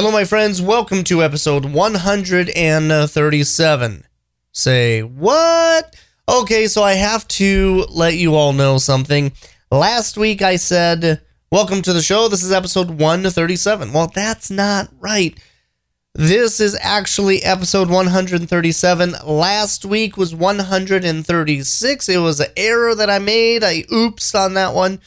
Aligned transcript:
Hello, 0.00 0.10
my 0.10 0.24
friends. 0.24 0.62
Welcome 0.62 1.04
to 1.04 1.22
episode 1.22 1.66
137. 1.66 4.04
Say, 4.50 5.02
what? 5.02 5.94
Okay, 6.26 6.66
so 6.68 6.82
I 6.82 6.94
have 6.94 7.28
to 7.28 7.84
let 7.90 8.14
you 8.14 8.34
all 8.34 8.54
know 8.54 8.78
something. 8.78 9.32
Last 9.70 10.16
week 10.16 10.40
I 10.40 10.56
said, 10.56 11.20
Welcome 11.52 11.82
to 11.82 11.92
the 11.92 12.00
show. 12.00 12.28
This 12.28 12.42
is 12.42 12.50
episode 12.50 12.88
137. 12.88 13.92
Well, 13.92 14.06
that's 14.06 14.50
not 14.50 14.88
right. 15.00 15.38
This 16.14 16.60
is 16.60 16.78
actually 16.80 17.42
episode 17.42 17.90
137. 17.90 19.16
Last 19.26 19.84
week 19.84 20.16
was 20.16 20.34
136. 20.34 22.08
It 22.08 22.16
was 22.16 22.40
an 22.40 22.48
error 22.56 22.94
that 22.94 23.10
I 23.10 23.18
made. 23.18 23.62
I 23.62 23.84
oops 23.92 24.34
on 24.34 24.54
that 24.54 24.72
one. 24.72 25.02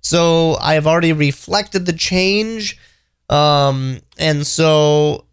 So 0.00 0.56
I 0.58 0.72
have 0.72 0.86
already 0.86 1.12
reflected 1.12 1.84
the 1.84 1.92
change. 1.92 2.78
Um, 3.28 4.00
and 4.18 4.46
so 4.46 5.26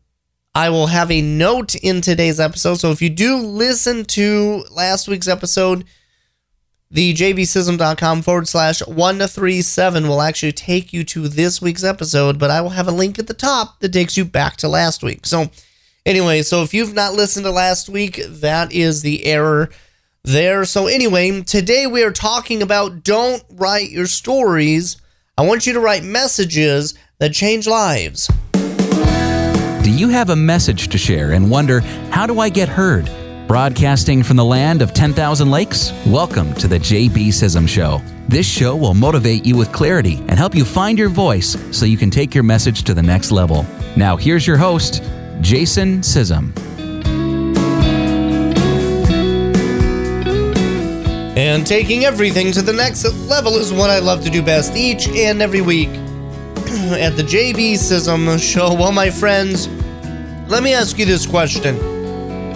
I 0.54 0.70
will 0.70 0.88
have 0.88 1.12
a 1.12 1.22
note 1.22 1.76
in 1.76 2.02
today's 2.02 2.40
episode. 2.40 2.76
So 2.76 2.91
if 2.91 3.02
you 3.02 3.09
do 3.09 3.38
listen 3.38 4.05
to 4.05 4.63
last 4.72 5.08
week's 5.08 5.27
episode, 5.27 5.86
the 6.91 7.13
jbsism.com 7.13 8.22
forward 8.22 8.48
slash 8.48 8.86
137 8.88 10.08
will 10.08 10.22
actually 10.22 10.53
take 10.53 10.94
you 10.94 11.03
to 11.03 11.27
this 11.27 11.62
week's 11.62 11.84
episode, 11.84 12.39
but 12.39 12.52
I 12.52 12.62
will 12.62 12.70
have 12.70 12.88
a 12.88 12.91
link 12.91 13.20
at 13.20 13.27
the 13.27 13.34
top 13.34 13.80
that 13.81 13.91
takes 13.91 14.16
you 14.16 14.23
back 14.23 14.55
to 14.58 14.70
last 14.70 15.03
week. 15.03 15.25
So, 15.25 15.50
anyway, 16.05 16.41
so 16.41 16.64
if 16.64 16.73
you've 16.73 16.94
not 16.94 17.14
listened 17.14 17.45
to 17.45 17.52
last 17.52 17.89
week, 17.89 18.22
that 18.25 18.72
is 18.72 19.02
the 19.02 19.25
error 19.25 19.70
there. 20.23 20.64
So, 20.64 20.88
anyway, 20.88 21.41
today 21.41 21.86
we 21.86 22.03
are 22.03 22.12
talking 22.12 22.62
about 22.62 23.03
don't 23.03 23.44
write 23.50 23.89
your 23.89 24.08
stories. 24.08 24.95
I 25.38 25.45
want 25.45 25.67
you 25.67 25.73
to 25.73 25.81
write 25.81 26.03
messages 26.03 26.94
that 27.20 27.34
change 27.34 27.68
lives. 27.68 28.30
Do 29.84 29.92
you 29.92 30.10
have 30.10 30.30
a 30.32 30.36
message 30.36 30.90
to 30.90 30.98
share 30.98 31.32
and 31.32 31.50
wonder, 31.50 31.80
how 32.12 32.28
do 32.28 32.40
I 32.40 32.50
get 32.50 32.68
heard? 32.68 33.09
Broadcasting 33.48 34.23
from 34.23 34.38
the 34.38 34.44
land 34.44 34.81
of 34.81 34.94
10,000 34.94 35.50
lakes, 35.50 35.94
welcome 36.08 36.54
to 36.56 36.67
the 36.67 36.80
JB 36.80 37.28
Sism 37.28 37.70
Show. 37.70 38.02
This 38.28 38.48
show 38.48 38.76
will 38.76 38.95
motivate 38.95 39.45
you 39.45 39.56
with 39.56 39.72
clarity 39.72 40.17
and 40.28 40.31
help 40.31 40.56
you 40.56 40.66
find 40.66 40.98
your 40.98 41.09
voice 41.09 41.56
so 41.72 41.86
you 41.86 41.98
can 41.98 42.09
take 42.09 42.34
your 42.34 42.44
message 42.44 42.84
to 42.84 42.94
the 42.94 43.04
next 43.04 43.32
level. 43.32 43.66
Now, 43.95 44.17
here's 44.17 44.45
your 44.48 44.58
host, 44.58 45.04
Jason 45.42 46.00
Sism. 46.00 46.52
And 51.38 51.67
taking 51.67 52.06
everything 52.06 52.52
to 52.54 52.61
the 52.61 52.73
next 52.73 53.06
level 53.30 53.54
is 53.54 53.72
what 53.72 53.89
I 53.89 54.00
love 54.00 54.23
to 54.23 54.30
do 54.30 54.42
best 54.42 54.76
each 54.76 55.08
and 55.08 55.42
every 55.42 55.61
week 55.61 55.89
at 56.76 57.16
the 57.16 57.23
JB 57.23 57.73
Sism 57.73 58.40
Show. 58.40 58.73
Well, 58.73 58.92
my 58.92 59.09
friends, 59.09 59.68
let 60.48 60.62
me 60.62 60.73
ask 60.73 60.98
you 60.98 61.06
this 61.06 61.26
question 61.26 61.76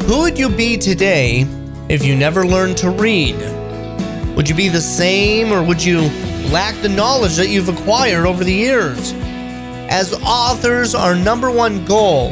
Who 0.01 0.21
would 0.21 0.37
you 0.37 0.49
be 0.49 0.77
today 0.77 1.47
if 1.89 2.03
you 2.05 2.15
never 2.15 2.45
learned 2.45 2.77
to 2.77 2.89
read? 2.89 3.35
Would 4.35 4.49
you 4.49 4.55
be 4.55 4.69
the 4.69 4.81
same 4.81 5.51
or 5.51 5.63
would 5.63 5.83
you 5.83 6.01
lack 6.51 6.79
the 6.81 6.89
knowledge 6.89 7.35
that 7.37 7.49
you've 7.49 7.69
acquired 7.69 8.25
over 8.25 8.43
the 8.43 8.53
years? 8.53 9.13
As 9.89 10.13
authors, 10.21 10.93
our 10.93 11.15
number 11.15 11.49
one 11.49 11.83
goal 11.85 12.31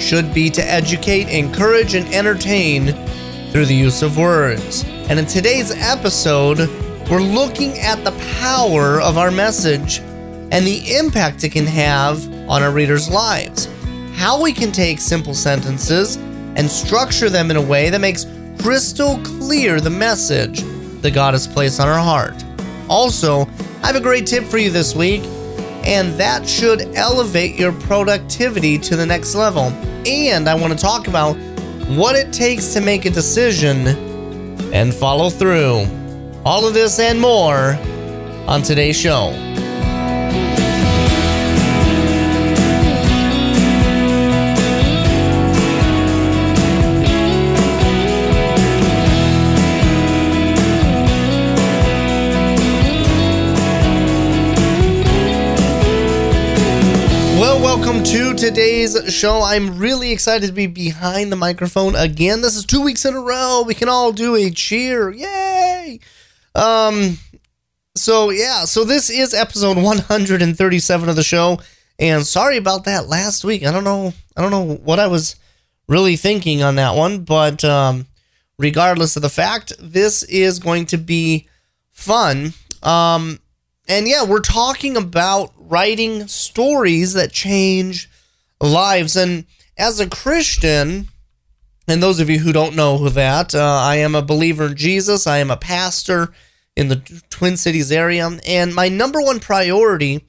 should 0.00 0.32
be 0.32 0.48
to 0.50 0.64
educate, 0.64 1.28
encourage, 1.28 1.94
and 1.94 2.06
entertain 2.14 2.92
through 3.50 3.66
the 3.66 3.74
use 3.74 4.02
of 4.02 4.16
words. 4.16 4.84
And 5.08 5.18
in 5.18 5.26
today's 5.26 5.72
episode, 5.72 6.58
we're 7.10 7.20
looking 7.20 7.78
at 7.78 8.04
the 8.04 8.12
power 8.40 9.00
of 9.00 9.18
our 9.18 9.30
message 9.30 10.02
and 10.50 10.66
the 10.66 10.96
impact 10.96 11.44
it 11.44 11.50
can 11.50 11.66
have 11.66 12.26
on 12.48 12.62
our 12.62 12.70
readers' 12.70 13.10
lives. 13.10 13.68
How 14.14 14.40
we 14.42 14.52
can 14.52 14.72
take 14.72 14.98
simple 14.98 15.34
sentences 15.34 16.16
and 16.56 16.68
structure 16.68 17.28
them 17.28 17.50
in 17.50 17.56
a 17.56 17.62
way 17.62 17.90
that 17.90 18.00
makes 18.00 18.26
crystal 18.60 19.18
clear 19.18 19.80
the 19.80 19.90
message 19.90 20.62
that 21.02 21.12
God 21.12 21.34
has 21.34 21.46
placed 21.46 21.80
on 21.80 21.88
our 21.88 21.98
heart. 21.98 22.34
Also, 22.88 23.42
I 23.82 23.86
have 23.86 23.96
a 23.96 24.00
great 24.00 24.26
tip 24.26 24.44
for 24.44 24.58
you 24.58 24.70
this 24.70 24.94
week, 24.94 25.22
and 25.84 26.12
that 26.14 26.48
should 26.48 26.82
elevate 26.96 27.54
your 27.54 27.72
productivity 27.72 28.78
to 28.78 28.96
the 28.96 29.06
next 29.06 29.34
level. 29.34 29.64
And 30.06 30.48
I 30.48 30.54
want 30.54 30.72
to 30.72 30.78
talk 30.78 31.06
about 31.06 31.36
what 31.88 32.16
it 32.16 32.32
takes 32.32 32.72
to 32.74 32.80
make 32.80 33.04
a 33.04 33.10
decision 33.10 33.86
and 34.74 34.92
follow 34.92 35.30
through. 35.30 35.86
All 36.44 36.66
of 36.66 36.74
this 36.74 36.98
and 36.98 37.20
more 37.20 37.78
on 38.48 38.62
today's 38.62 38.98
show. 38.98 39.47
Today's 58.38 58.96
show. 59.12 59.42
I'm 59.42 59.78
really 59.78 60.12
excited 60.12 60.46
to 60.46 60.52
be 60.52 60.68
behind 60.68 61.32
the 61.32 61.36
microphone 61.36 61.96
again. 61.96 62.40
This 62.40 62.54
is 62.54 62.64
two 62.64 62.80
weeks 62.80 63.04
in 63.04 63.14
a 63.14 63.20
row. 63.20 63.64
We 63.66 63.74
can 63.74 63.88
all 63.88 64.12
do 64.12 64.36
a 64.36 64.48
cheer. 64.50 65.10
Yay! 65.10 65.98
Um, 66.54 67.18
so 67.96 68.30
yeah, 68.30 68.64
so 68.64 68.84
this 68.84 69.10
is 69.10 69.34
episode 69.34 69.76
137 69.76 71.08
of 71.08 71.16
the 71.16 71.24
show. 71.24 71.58
And 71.98 72.24
sorry 72.24 72.56
about 72.56 72.84
that 72.84 73.08
last 73.08 73.44
week. 73.44 73.66
I 73.66 73.72
don't 73.72 73.82
know. 73.82 74.12
I 74.36 74.40
don't 74.40 74.52
know 74.52 74.76
what 74.76 75.00
I 75.00 75.08
was 75.08 75.34
really 75.88 76.14
thinking 76.14 76.62
on 76.62 76.76
that 76.76 76.94
one, 76.94 77.24
but 77.24 77.64
um, 77.64 78.06
regardless 78.56 79.16
of 79.16 79.22
the 79.22 79.28
fact, 79.28 79.72
this 79.80 80.22
is 80.22 80.60
going 80.60 80.86
to 80.86 80.96
be 80.96 81.48
fun. 81.90 82.52
Um, 82.84 83.40
and 83.88 84.06
yeah, 84.06 84.24
we're 84.24 84.38
talking 84.38 84.96
about 84.96 85.52
writing 85.56 86.28
stories 86.28 87.14
that 87.14 87.32
change 87.32 88.08
lives. 88.60 89.16
And 89.16 89.46
as 89.76 90.00
a 90.00 90.08
Christian, 90.08 91.08
and 91.86 92.02
those 92.02 92.20
of 92.20 92.28
you 92.28 92.38
who 92.38 92.52
don't 92.52 92.76
know 92.76 93.08
that, 93.08 93.54
uh, 93.54 93.80
I 93.82 93.96
am 93.96 94.14
a 94.14 94.22
believer 94.22 94.66
in 94.66 94.76
Jesus. 94.76 95.26
I 95.26 95.38
am 95.38 95.50
a 95.50 95.56
pastor 95.56 96.32
in 96.76 96.88
the 96.88 97.22
Twin 97.30 97.56
Cities 97.56 97.90
area. 97.90 98.28
And 98.46 98.74
my 98.74 98.88
number 98.88 99.20
one 99.20 99.40
priority 99.40 100.24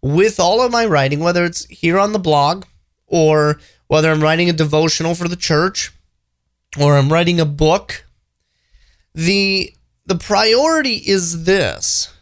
with 0.00 0.40
all 0.40 0.60
of 0.60 0.72
my 0.72 0.84
writing, 0.84 1.20
whether 1.20 1.44
it's 1.44 1.64
here 1.66 1.98
on 1.98 2.12
the 2.12 2.18
blog 2.18 2.64
or 3.06 3.60
whether 3.86 4.10
I'm 4.10 4.22
writing 4.22 4.48
a 4.48 4.54
devotional 4.54 5.14
for 5.14 5.28
the 5.28 5.36
church 5.36 5.92
or 6.80 6.96
I'm 6.96 7.12
writing 7.12 7.38
a 7.38 7.44
book, 7.44 8.04
the 9.14 9.74
the 10.06 10.16
priority 10.16 10.94
is 10.94 11.44
this 11.44 12.12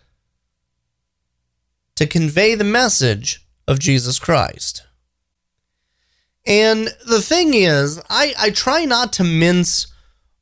to 1.95 2.07
convey 2.07 2.55
the 2.55 2.65
message 2.65 3.47
of 3.67 3.79
Jesus 3.79 4.19
Christ. 4.19 4.83
And 6.47 6.89
the 7.07 7.21
thing 7.21 7.55
is, 7.55 8.01
I, 8.09 8.35
I 8.39 8.51
try 8.51 8.85
not 8.85 9.13
to 9.15 9.25
mince 9.25 9.87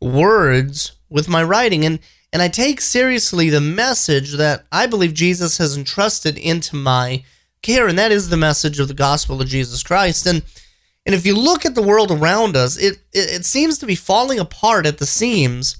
words 0.00 0.92
with 1.08 1.28
my 1.28 1.42
writing 1.42 1.84
and, 1.84 1.98
and 2.32 2.42
I 2.42 2.48
take 2.48 2.80
seriously 2.80 3.48
the 3.48 3.60
message 3.60 4.34
that 4.34 4.66
I 4.70 4.86
believe 4.86 5.14
Jesus 5.14 5.58
has 5.58 5.76
entrusted 5.76 6.36
into 6.36 6.76
my 6.76 7.24
care, 7.62 7.88
and 7.88 7.98
that 7.98 8.12
is 8.12 8.28
the 8.28 8.36
message 8.36 8.78
of 8.78 8.88
the 8.88 8.94
gospel 8.94 9.40
of 9.40 9.48
Jesus 9.48 9.82
Christ. 9.82 10.26
And 10.26 10.42
and 11.06 11.14
if 11.14 11.24
you 11.24 11.34
look 11.34 11.64
at 11.64 11.74
the 11.74 11.80
world 11.80 12.10
around 12.10 12.54
us, 12.54 12.76
it, 12.76 12.98
it, 13.14 13.30
it 13.30 13.44
seems 13.46 13.78
to 13.78 13.86
be 13.86 13.94
falling 13.94 14.38
apart 14.38 14.84
at 14.84 14.98
the 14.98 15.06
seams, 15.06 15.78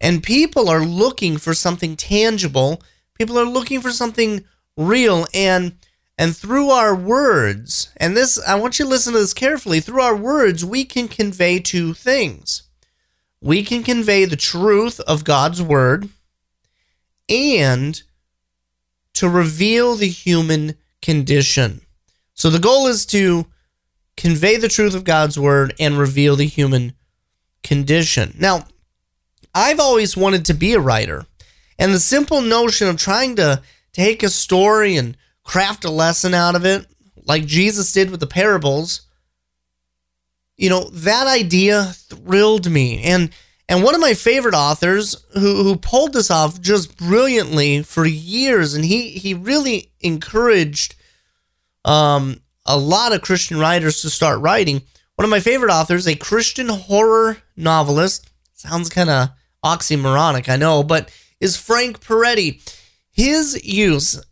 and 0.00 0.22
people 0.22 0.70
are 0.70 0.82
looking 0.82 1.36
for 1.36 1.52
something 1.52 1.94
tangible. 1.94 2.82
People 3.18 3.38
are 3.38 3.44
looking 3.44 3.82
for 3.82 3.90
something 3.90 4.44
real 4.78 5.26
and 5.34 5.74
and 6.18 6.36
through 6.36 6.70
our 6.70 6.94
words 6.94 7.90
and 7.96 8.16
this 8.16 8.40
i 8.46 8.54
want 8.54 8.78
you 8.78 8.84
to 8.84 8.90
listen 8.90 9.12
to 9.12 9.18
this 9.18 9.34
carefully 9.34 9.80
through 9.80 10.02
our 10.02 10.16
words 10.16 10.64
we 10.64 10.84
can 10.84 11.08
convey 11.08 11.58
two 11.58 11.94
things. 11.94 12.62
We 13.40 13.64
can 13.64 13.82
convey 13.82 14.24
the 14.24 14.36
truth 14.36 15.00
of 15.00 15.24
god's 15.24 15.60
word 15.60 16.08
and 17.28 18.00
to 19.14 19.28
reveal 19.28 19.96
the 19.96 20.08
human 20.08 20.76
condition. 21.00 21.82
So 22.34 22.50
the 22.50 22.58
goal 22.58 22.86
is 22.86 23.04
to 23.06 23.46
convey 24.16 24.56
the 24.56 24.68
truth 24.68 24.94
of 24.94 25.04
god's 25.04 25.38
word 25.38 25.74
and 25.80 25.98
reveal 25.98 26.36
the 26.36 26.46
human 26.46 26.94
condition. 27.62 28.34
Now 28.38 28.66
i've 29.54 29.80
always 29.80 30.16
wanted 30.16 30.44
to 30.46 30.54
be 30.54 30.74
a 30.74 30.80
writer 30.80 31.26
and 31.78 31.92
the 31.92 31.98
simple 31.98 32.40
notion 32.40 32.88
of 32.88 32.96
trying 32.96 33.36
to 33.36 33.62
take 33.92 34.22
a 34.22 34.28
story 34.28 34.96
and 34.96 35.16
craft 35.44 35.84
a 35.84 35.90
lesson 35.90 36.34
out 36.34 36.54
of 36.54 36.64
it, 36.64 36.86
like 37.24 37.46
Jesus 37.46 37.92
did 37.92 38.10
with 38.10 38.20
the 38.20 38.26
parables, 38.26 39.02
you 40.56 40.70
know, 40.70 40.84
that 40.90 41.26
idea 41.26 41.84
thrilled 41.84 42.70
me. 42.70 43.02
And 43.02 43.30
and 43.68 43.82
one 43.82 43.94
of 43.94 44.00
my 44.00 44.12
favorite 44.12 44.54
authors 44.54 45.16
who, 45.34 45.62
who 45.62 45.76
pulled 45.76 46.12
this 46.12 46.30
off 46.30 46.60
just 46.60 46.96
brilliantly 46.96 47.82
for 47.82 48.04
years, 48.04 48.74
and 48.74 48.84
he 48.84 49.10
he 49.10 49.34
really 49.34 49.92
encouraged 50.00 50.94
um, 51.84 52.40
a 52.66 52.76
lot 52.76 53.12
of 53.12 53.22
Christian 53.22 53.58
writers 53.58 54.02
to 54.02 54.10
start 54.10 54.40
writing. 54.40 54.82
One 55.16 55.24
of 55.24 55.30
my 55.30 55.40
favorite 55.40 55.72
authors, 55.72 56.06
a 56.06 56.14
Christian 56.14 56.68
horror 56.68 57.38
novelist, 57.56 58.30
sounds 58.54 58.88
kind 58.88 59.10
of 59.10 59.30
oxymoronic, 59.64 60.48
I 60.48 60.56
know, 60.56 60.82
but 60.82 61.10
is 61.40 61.56
Frank 61.56 62.00
Peretti. 62.00 62.60
His 63.10 63.64
use 63.64 64.22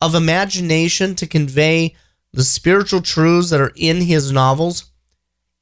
of 0.00 0.14
imagination 0.14 1.14
to 1.16 1.26
convey 1.26 1.94
the 2.32 2.44
spiritual 2.44 3.00
truths 3.00 3.50
that 3.50 3.60
are 3.60 3.72
in 3.76 4.02
his 4.02 4.30
novels, 4.30 4.90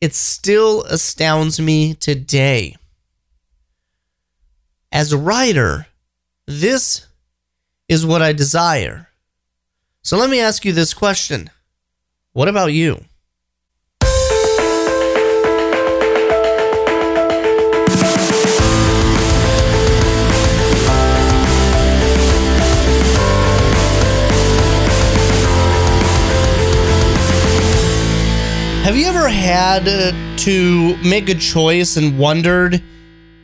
it 0.01 0.15
still 0.15 0.83
astounds 0.85 1.61
me 1.61 1.95
today. 1.95 2.77
As 4.91 5.13
a 5.13 5.19
writer, 5.19 5.87
this 6.47 7.07
is 7.89 8.05
what 8.05 8.23
I 8.23 8.33
desire. 8.33 9.09
So 10.03 10.17
let 10.17 10.31
me 10.31 10.41
ask 10.41 10.65
you 10.65 10.73
this 10.73 10.95
question 10.95 11.51
What 12.33 12.49
about 12.49 12.73
you? 12.73 13.05
Have 28.85 28.99
you 28.99 29.07
ever 29.07 29.31
had 29.31 29.89
uh, 29.89 30.13
to 30.41 30.97
make 30.99 31.31
a 31.31 31.35
choice 31.35 31.97
and 31.97 32.19
wondered 32.19 32.83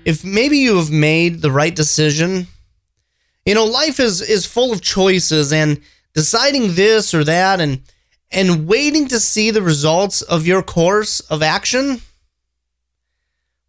if 0.05 0.23
maybe 0.23 0.59
you 0.59 0.77
have 0.77 0.91
made 0.91 1.41
the 1.41 1.51
right 1.51 1.75
decision? 1.75 2.47
You 3.47 3.55
know, 3.55 3.65
life 3.65 3.99
is 3.99 4.21
is 4.21 4.45
full 4.45 4.71
of 4.71 4.83
choices 4.83 5.51
and 5.51 5.81
deciding 6.13 6.75
this 6.75 7.15
or 7.15 7.25
that 7.25 7.59
and 7.59 7.81
and 8.31 8.69
waiting 8.69 9.09
to 9.09 9.19
see 9.19 9.51
the 9.51 9.63
results 9.63 10.21
of 10.21 10.47
your 10.47 10.63
course 10.63 11.21
of 11.21 11.43
action. 11.43 12.03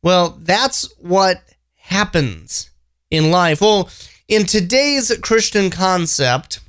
Well, 0.04 0.38
that's 0.42 0.94
what 1.00 1.42
happens 1.78 2.70
in 3.10 3.32
life. 3.32 3.62
Well, 3.62 3.90
in 4.28 4.46
today's 4.46 5.18
Christian 5.22 5.70
concept, 5.70 6.60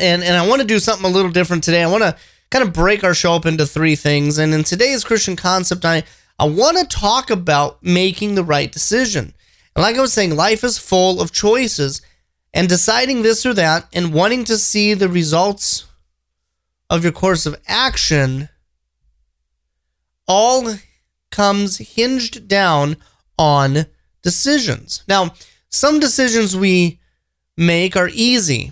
and 0.00 0.24
and 0.24 0.34
I 0.34 0.48
want 0.48 0.62
to 0.62 0.66
do 0.66 0.78
something 0.78 1.04
a 1.04 1.12
little 1.12 1.30
different 1.30 1.62
today. 1.62 1.82
I 1.82 1.90
want 1.90 2.04
to 2.04 2.16
kind 2.54 2.62
of 2.62 2.72
break 2.72 3.02
our 3.02 3.14
show 3.14 3.34
up 3.34 3.46
into 3.46 3.66
three 3.66 3.96
things. 3.96 4.38
And 4.38 4.54
in 4.54 4.62
today's 4.62 5.02
Christian 5.02 5.34
concept, 5.34 5.84
I, 5.84 6.04
I 6.38 6.44
want 6.44 6.78
to 6.78 6.86
talk 6.86 7.28
about 7.28 7.82
making 7.82 8.36
the 8.36 8.44
right 8.44 8.70
decision. 8.70 9.34
And 9.74 9.82
like 9.82 9.96
I 9.96 10.00
was 10.00 10.12
saying, 10.12 10.36
life 10.36 10.62
is 10.62 10.78
full 10.78 11.20
of 11.20 11.32
choices 11.32 12.00
and 12.52 12.68
deciding 12.68 13.22
this 13.22 13.44
or 13.44 13.54
that 13.54 13.88
and 13.92 14.14
wanting 14.14 14.44
to 14.44 14.56
see 14.56 14.94
the 14.94 15.08
results 15.08 15.86
of 16.88 17.02
your 17.02 17.12
course 17.12 17.44
of 17.44 17.60
action 17.66 18.48
all 20.28 20.74
comes 21.32 21.78
hinged 21.78 22.46
down 22.46 22.98
on 23.36 23.86
decisions. 24.22 25.02
Now, 25.08 25.34
some 25.70 25.98
decisions 25.98 26.56
we 26.56 27.00
make 27.56 27.96
are 27.96 28.10
easy. 28.12 28.70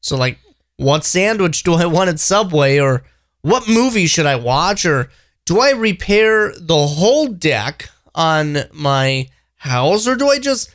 So, 0.00 0.16
like 0.16 0.38
what 0.76 1.04
sandwich 1.04 1.62
do 1.62 1.74
I 1.74 1.86
want 1.86 2.10
at 2.10 2.20
Subway? 2.20 2.78
Or 2.78 3.04
what 3.42 3.68
movie 3.68 4.06
should 4.06 4.26
I 4.26 4.36
watch? 4.36 4.84
Or 4.84 5.10
do 5.44 5.60
I 5.60 5.70
repair 5.70 6.52
the 6.56 6.86
whole 6.86 7.28
deck 7.28 7.90
on 8.14 8.58
my 8.72 9.28
house? 9.56 10.06
Or 10.06 10.16
do 10.16 10.28
I 10.28 10.38
just 10.38 10.74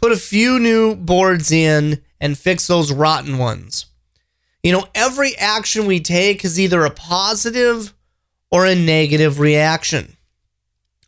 put 0.00 0.12
a 0.12 0.16
few 0.16 0.58
new 0.58 0.94
boards 0.94 1.50
in 1.50 2.02
and 2.20 2.38
fix 2.38 2.66
those 2.66 2.92
rotten 2.92 3.38
ones? 3.38 3.86
You 4.62 4.72
know, 4.72 4.86
every 4.94 5.36
action 5.36 5.86
we 5.86 6.00
take 6.00 6.44
is 6.44 6.58
either 6.58 6.84
a 6.84 6.90
positive 6.90 7.94
or 8.50 8.66
a 8.66 8.74
negative 8.74 9.38
reaction. 9.38 10.16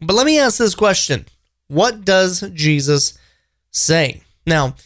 But 0.01 0.15
let 0.15 0.27
me 0.27 0.39
ask 0.39 0.59
this 0.59 0.75
question 0.75 1.27
What 1.69 2.05
does 2.05 2.41
Jesus 2.55 3.19
say? 3.71 4.23
Now, 4.47 4.77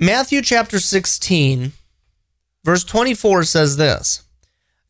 Matthew 0.00 0.42
chapter 0.42 0.80
16, 0.80 1.70
verse 2.64 2.82
24 2.82 3.44
says 3.44 3.76
this 3.76 4.24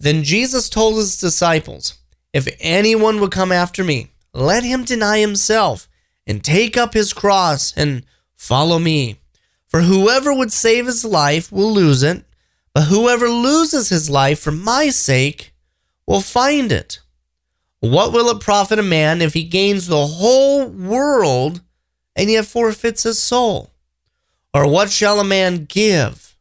Then 0.00 0.22
Jesus 0.22 0.70
told 0.70 0.96
his 0.96 1.18
disciples, 1.18 1.98
If 2.32 2.48
anyone 2.58 3.20
would 3.20 3.30
come 3.30 3.52
after 3.52 3.84
me, 3.84 4.12
let 4.32 4.64
him 4.64 4.82
deny 4.82 5.18
himself 5.18 5.88
and 6.26 6.42
take 6.42 6.78
up 6.78 6.94
his 6.94 7.12
cross 7.12 7.74
and 7.76 8.06
follow 8.34 8.78
me. 8.78 9.20
For 9.68 9.82
whoever 9.82 10.32
would 10.32 10.52
save 10.52 10.86
his 10.86 11.04
life 11.04 11.52
will 11.52 11.74
lose 11.74 12.02
it, 12.02 12.24
but 12.72 12.84
whoever 12.84 13.28
loses 13.28 13.90
his 13.90 14.08
life 14.08 14.40
for 14.40 14.52
my 14.52 14.88
sake 14.88 15.52
will 16.06 16.22
find 16.22 16.72
it. 16.72 17.00
What 17.80 18.14
will 18.14 18.30
it 18.30 18.40
profit 18.40 18.78
a 18.78 18.82
man 18.82 19.20
if 19.20 19.34
he 19.34 19.44
gains 19.44 19.86
the 19.86 20.06
whole 20.06 20.66
world 20.66 21.60
and 22.16 22.30
yet 22.30 22.46
forfeits 22.46 23.02
his 23.02 23.20
soul? 23.20 23.73
Or 24.54 24.68
what 24.68 24.90
shall 24.90 25.18
a 25.18 25.24
man 25.24 25.64
give 25.64 26.36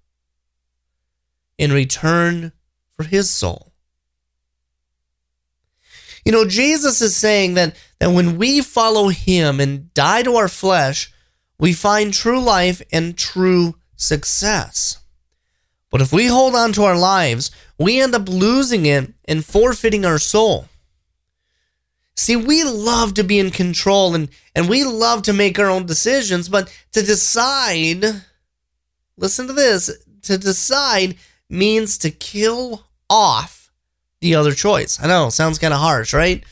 in 1.57 1.73
return 1.73 2.51
for 2.91 3.03
his 3.03 3.31
soul? 3.31 3.73
You 6.23 6.31
know, 6.31 6.45
Jesus 6.45 7.01
is 7.01 7.15
saying 7.15 7.55
that, 7.55 7.75
that 7.99 8.11
when 8.11 8.37
we 8.37 8.61
follow 8.61 9.09
him 9.09 9.59
and 9.59 9.91
die 9.95 10.21
to 10.23 10.35
our 10.35 10.47
flesh, 10.47 11.11
we 11.57 11.73
find 11.73 12.13
true 12.13 12.39
life 12.39 12.81
and 12.93 13.17
true 13.17 13.75
success. 13.95 14.99
But 15.89 16.01
if 16.01 16.13
we 16.13 16.27
hold 16.27 16.55
on 16.55 16.71
to 16.73 16.83
our 16.83 16.97
lives, 16.97 17.51
we 17.77 17.99
end 17.99 18.15
up 18.15 18.29
losing 18.29 18.85
it 18.85 19.11
and 19.25 19.43
forfeiting 19.43 20.05
our 20.05 20.19
soul. 20.19 20.67
See, 22.15 22.35
we 22.35 22.63
love 22.63 23.15
to 23.15 23.23
be 23.23 23.39
in 23.39 23.49
control 23.49 24.13
and, 24.13 24.29
and 24.55 24.69
we 24.69 24.83
love 24.83 25.23
to 25.23 25.33
make 25.33 25.57
our 25.57 25.69
own 25.69 25.85
decisions, 25.85 26.47
but 26.47 26.73
to 26.91 27.01
decide, 27.01 28.05
listen 29.17 29.47
to 29.47 29.53
this, 29.53 29.91
to 30.23 30.37
decide 30.37 31.17
means 31.49 31.97
to 31.99 32.11
kill 32.11 32.85
off 33.09 33.71
the 34.21 34.35
other 34.35 34.53
choice. 34.53 34.99
I 35.01 35.07
know, 35.07 35.29
sounds 35.29 35.59
kind 35.59 35.73
of 35.73 35.79
harsh, 35.79 36.13
right? 36.13 36.43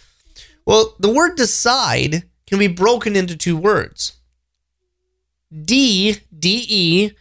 Well, 0.65 0.95
the 0.99 1.13
word 1.13 1.37
decide 1.37 2.23
can 2.47 2.59
be 2.59 2.67
broken 2.67 3.15
into 3.15 3.37
two 3.37 3.55
words. 3.55 4.13
D, 5.53 6.17
D 6.37 6.65
E, 6.67 7.11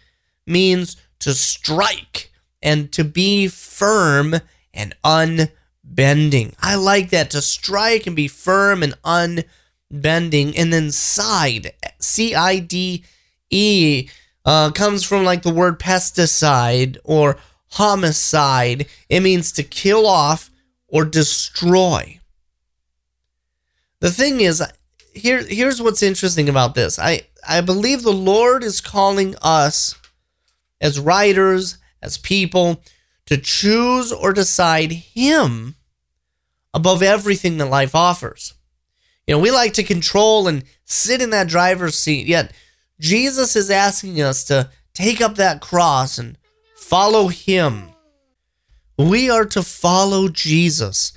means 0.47 0.97
to 1.21 1.35
strike 1.35 2.33
and 2.63 2.91
to 2.93 3.05
be 3.05 3.49
firm 3.49 4.37
and 4.75 4.95
bending. 5.91 6.55
I 6.61 6.77
like 6.77 7.11
that 7.11 7.31
to 7.31 7.43
strike 7.43 8.07
and 8.07 8.17
be 8.17 8.29
firm 8.29 8.83
and 8.83 8.95
unbending. 9.05 10.57
And 10.57 10.73
then 10.73 10.91
side, 10.91 11.73
C 11.99 12.35
I 12.35 12.61
D 12.61 13.05
E, 13.51 14.09
uh, 14.45 14.71
comes 14.71 15.05
from 15.05 15.25
like 15.25 15.43
the 15.43 15.53
word 15.53 15.79
pesticide 15.79 16.97
or 17.05 17.37
homicide. 17.73 18.87
It 19.09 19.21
means 19.21 19.53
to 19.53 19.63
kill 19.63 20.07
off 20.07 20.51
or 20.89 21.05
destroy. 21.05 22.21
The 24.01 24.11
thing 24.11 24.41
is, 24.41 24.63
here 25.13 25.43
here's 25.43 25.83
what's 25.83 26.03
interesting 26.03 26.49
about 26.49 26.75
this. 26.75 26.99
I 26.99 27.23
I 27.47 27.61
believe 27.61 28.03
the 28.03 28.13
Lord 28.13 28.63
is 28.65 28.81
calling 28.81 29.35
us 29.43 29.95
as 30.81 30.99
writers, 30.99 31.79
as 32.01 32.17
people, 32.17 32.83
to 33.27 33.37
choose 33.37 34.13
or 34.13 34.33
decide 34.33 34.93
Him 34.93 35.75
above 36.73 37.03
everything 37.03 37.59
that 37.59 37.67
life 37.67 37.95
offers. 37.95 38.55
You 39.27 39.35
know, 39.35 39.41
we 39.41 39.51
like 39.51 39.75
to 39.75 39.83
control 39.83 40.49
and 40.49 40.65
sit 40.85 41.23
in 41.23 41.31
that 41.31 41.49
driver's 41.49 41.97
seat, 41.97 42.27
yet 42.27 42.53
Jesus 42.99 43.57
is 43.57 43.71
asking 43.71 44.21
us 44.21 44.45
to 44.45 44.71
take 44.95 45.21
up 45.21 45.37
that 45.37 45.61
cross 45.61 46.19
and 46.19 46.37
follow 46.77 47.29
Him. 47.29 47.91
We 48.99 49.31
are 49.31 49.47
to 49.47 49.63
follow 49.63 50.29
Jesus 50.29 51.13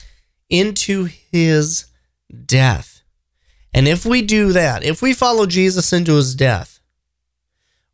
into 0.50 1.06
His 1.06 1.86
death. 2.46 3.02
And 3.74 3.88
if 3.88 4.06
we 4.06 4.22
do 4.22 4.52
that, 4.52 4.84
if 4.84 5.02
we 5.02 5.14
follow 5.14 5.46
Jesus 5.46 5.92
into 5.92 6.16
His 6.16 6.36
death, 6.36 6.80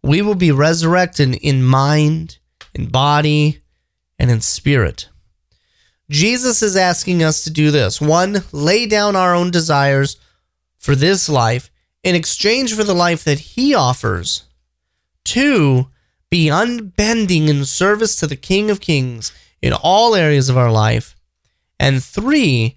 we 0.03 0.21
will 0.21 0.35
be 0.35 0.51
resurrected 0.51 1.35
in 1.35 1.63
mind, 1.63 2.37
in 2.73 2.87
body, 2.87 3.61
and 4.17 4.29
in 4.29 4.41
spirit. 4.41 5.09
Jesus 6.09 6.63
is 6.63 6.75
asking 6.75 7.23
us 7.23 7.43
to 7.43 7.51
do 7.51 7.69
this 7.71 8.01
one, 8.01 8.43
lay 8.51 8.85
down 8.85 9.15
our 9.15 9.35
own 9.35 9.51
desires 9.51 10.17
for 10.77 10.95
this 10.95 11.29
life 11.29 11.69
in 12.03 12.15
exchange 12.15 12.73
for 12.73 12.83
the 12.83 12.93
life 12.93 13.23
that 13.23 13.39
He 13.39 13.75
offers. 13.75 14.43
Two, 15.23 15.89
be 16.29 16.47
unbending 16.47 17.47
in 17.47 17.65
service 17.65 18.15
to 18.15 18.27
the 18.27 18.35
King 18.35 18.71
of 18.71 18.79
Kings 18.79 19.31
in 19.61 19.73
all 19.73 20.15
areas 20.15 20.49
of 20.49 20.57
our 20.57 20.71
life. 20.71 21.15
And 21.79 22.03
three, 22.03 22.75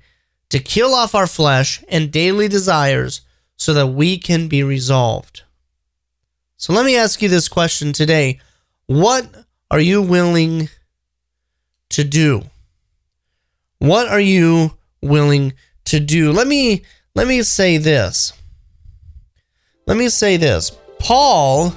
to 0.50 0.58
kill 0.58 0.94
off 0.94 1.14
our 1.14 1.26
flesh 1.26 1.82
and 1.88 2.12
daily 2.12 2.48
desires 2.48 3.22
so 3.56 3.72
that 3.74 3.88
we 3.88 4.18
can 4.18 4.48
be 4.48 4.62
resolved. 4.62 5.42
So 6.56 6.72
let 6.72 6.84
me 6.84 6.96
ask 6.96 7.22
you 7.22 7.28
this 7.28 7.48
question 7.48 7.92
today 7.92 8.40
What 8.86 9.26
are 9.70 9.80
you 9.80 10.02
willing 10.02 10.68
to 11.90 12.04
do? 12.04 12.44
What 13.82 14.06
are 14.06 14.20
you 14.20 14.78
willing 15.02 15.54
to 15.86 15.98
do? 15.98 16.30
Let 16.30 16.46
me 16.46 16.84
let 17.16 17.26
me 17.26 17.42
say 17.42 17.78
this. 17.78 18.32
Let 19.88 19.96
me 19.96 20.08
say 20.08 20.36
this. 20.36 20.70
Paul 21.00 21.74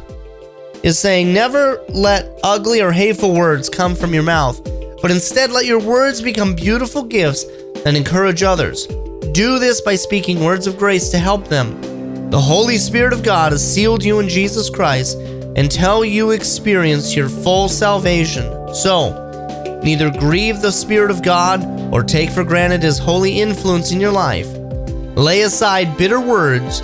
is 0.84 1.00
saying 1.00 1.34
never 1.34 1.84
let 1.90 2.40
ugly 2.44 2.80
or 2.80 2.92
hateful 2.92 3.34
words 3.34 3.72
come 3.72 3.96
from 3.96 4.14
your 4.14 4.22
mouth, 4.22 4.64
but 5.02 5.10
instead 5.10 5.50
let 5.50 5.66
your 5.66 5.80
words 5.80 6.22
become 6.22 6.54
beautiful 6.54 7.02
gifts 7.02 7.44
and 7.88 7.98
encourage 7.98 8.44
others. 8.44 8.86
Do 9.32 9.58
this 9.58 9.82
by 9.82 9.96
speaking 9.96 10.44
words 10.44 10.68
of 10.68 10.78
grace 10.78 11.10
to 11.10 11.18
help 11.18 11.48
them. 11.48 12.30
The 12.30 12.40
Holy 12.40 12.78
Spirit 12.78 13.14
of 13.14 13.24
God 13.24 13.52
has 13.52 13.74
sealed 13.74 14.04
you 14.04 14.20
in 14.20 14.30
Jesus 14.30 14.70
Christ 14.70 15.18
until 15.58 16.06
you 16.06 16.32
experience 16.32 17.16
your 17.16 17.30
full 17.30 17.68
salvation. 17.68 18.44
So, 18.76 19.80
neither 19.84 20.12
grieve 20.12 20.62
the 20.62 20.72
Spirit 20.72 21.10
of 21.10 21.24
God 21.24 21.75
or 21.96 22.04
take 22.04 22.30
for 22.30 22.44
granted 22.44 22.84
His 22.84 23.00
holy 23.00 23.40
influence 23.40 23.94
in 23.94 24.02
your 24.02 24.12
life. 24.12 24.50
Lay 25.16 25.44
aside 25.44 25.98
bitter 25.98 26.20
words, 26.20 26.82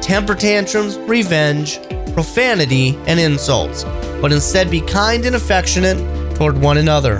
temper 0.00 0.34
tantrums, 0.34 0.98
revenge, 0.98 1.78
profanity, 2.12 2.96
and 3.06 3.20
insults, 3.20 3.84
but 4.20 4.32
instead 4.32 4.68
be 4.68 4.80
kind 4.80 5.24
and 5.26 5.36
affectionate 5.36 5.96
toward 6.34 6.58
one 6.58 6.76
another. 6.76 7.18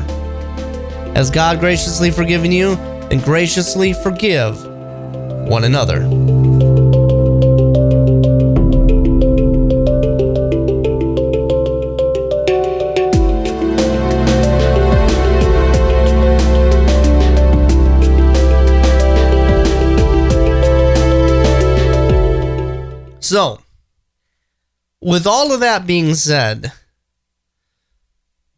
As 1.14 1.30
God 1.30 1.61
graciously 1.61 2.11
forgiven 2.11 2.50
you, 2.50 2.75
then 3.09 3.21
graciously 3.21 3.92
forgive 3.92 4.61
one 5.47 5.62
another. 5.62 6.00
So, 23.28 23.61
with 25.02 25.26
all 25.26 25.52
of 25.52 25.61
that 25.61 25.87
being 25.87 26.14
said, 26.14 26.73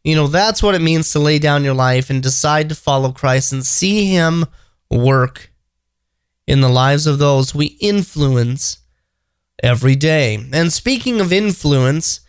you 0.04 0.14
know, 0.14 0.28
that's 0.28 0.62
what 0.62 0.76
it 0.76 0.80
means 0.80 1.10
to 1.10 1.18
lay 1.18 1.40
down 1.40 1.64
your 1.64 1.74
life 1.74 2.08
and 2.08 2.22
decide 2.22 2.68
to 2.68 2.76
follow 2.76 3.10
Christ 3.10 3.52
and 3.52 3.66
see 3.66 4.06
Him 4.06 4.46
work 4.88 5.50
in 6.46 6.60
the 6.60 6.68
lives 6.68 7.08
of 7.08 7.18
those 7.18 7.52
we 7.52 7.66
influence 7.80 8.78
every 9.60 9.96
day. 9.96 10.38
And 10.52 10.72
speaking 10.72 11.20
of 11.20 11.32
influence, 11.32 12.20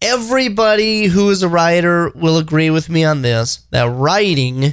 everybody 0.00 1.04
who 1.04 1.28
is 1.28 1.42
a 1.42 1.50
writer 1.50 2.12
will 2.14 2.38
agree 2.38 2.70
with 2.70 2.88
me 2.88 3.04
on 3.04 3.20
this 3.20 3.66
that 3.72 3.90
writing 3.90 4.72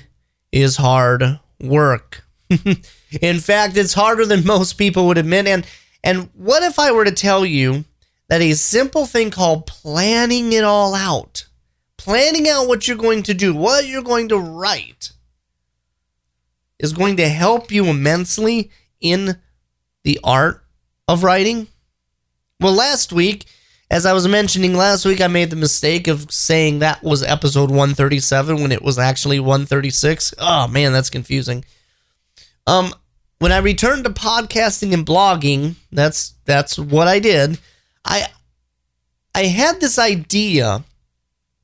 is 0.54 0.78
hard 0.78 1.42
work. 1.60 2.24
in 3.22 3.40
fact, 3.40 3.78
it's 3.78 3.94
harder 3.94 4.26
than 4.26 4.46
most 4.46 4.74
people 4.74 5.08
would 5.08 5.18
admit. 5.18 5.48
And 5.48 5.66
and 6.04 6.30
what 6.34 6.64
if 6.64 6.80
I 6.80 6.92
were 6.92 7.06
to 7.06 7.12
tell 7.12 7.46
you 7.46 7.86
that 8.30 8.42
a 8.42 8.54
simple 8.54 9.06
thing 9.06 9.32
called 9.32 9.68
planning 9.68 10.54
it 10.54 10.64
all 10.64 10.94
out, 10.94 11.48
planning 11.98 12.48
out 12.48 12.68
what 12.68 12.88
you're 12.88 12.98
going 12.98 13.24
to 13.24 13.34
do, 13.34 13.54
what 13.54 13.88
you're 13.88 14.04
going 14.04 14.30
to 14.30 14.38
write, 14.38 15.12
is 16.80 16.94
going 16.94 17.18
to 17.18 17.28
help 17.28 17.72
you 17.72 17.86
immensely 17.86 18.72
in 19.00 19.38
the 20.04 20.20
art 20.24 20.64
of 21.08 21.24
writing? 21.24 21.68
Well, 22.60 22.74
last 22.74 23.14
week, 23.14 23.46
as 23.90 24.06
I 24.06 24.14
was 24.14 24.28
mentioning 24.28 24.74
last 24.74 25.06
week, 25.06 25.22
I 25.22 25.28
made 25.28 25.50
the 25.50 25.56
mistake 25.56 26.08
of 26.08 26.32
saying 26.32 26.80
that 26.80 27.04
was 27.04 27.24
episode 27.24 27.70
137 27.70 28.62
when 28.62 28.72
it 28.72 28.82
was 28.82 29.00
actually 29.00 29.40
136. 29.40 30.34
Oh 30.38 30.68
man, 30.68 30.92
that's 30.92 31.10
confusing. 31.10 31.64
Um, 32.68 32.94
when 33.40 33.52
I 33.52 33.58
returned 33.58 34.04
to 34.04 34.10
podcasting 34.12 34.94
and 34.94 35.06
blogging, 35.06 35.76
that's 35.92 36.34
that's 36.46 36.78
what 36.78 37.08
I 37.08 37.20
did. 37.20 37.60
I 38.04 38.28
I 39.34 39.46
had 39.46 39.80
this 39.80 39.98
idea 39.98 40.84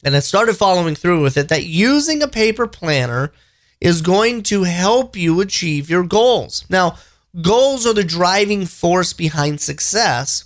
and 0.03 0.15
I 0.15 0.19
started 0.19 0.55
following 0.55 0.95
through 0.95 1.21
with 1.21 1.37
it 1.37 1.49
that 1.49 1.65
using 1.65 2.23
a 2.23 2.27
paper 2.27 2.67
planner 2.67 3.33
is 3.81 4.01
going 4.01 4.43
to 4.43 4.63
help 4.63 5.15
you 5.17 5.41
achieve 5.41 5.89
your 5.89 6.03
goals. 6.03 6.65
Now, 6.69 6.97
goals 7.41 7.85
are 7.85 7.93
the 7.93 8.03
driving 8.03 8.65
force 8.65 9.11
behind 9.11 9.59
success. 9.59 10.45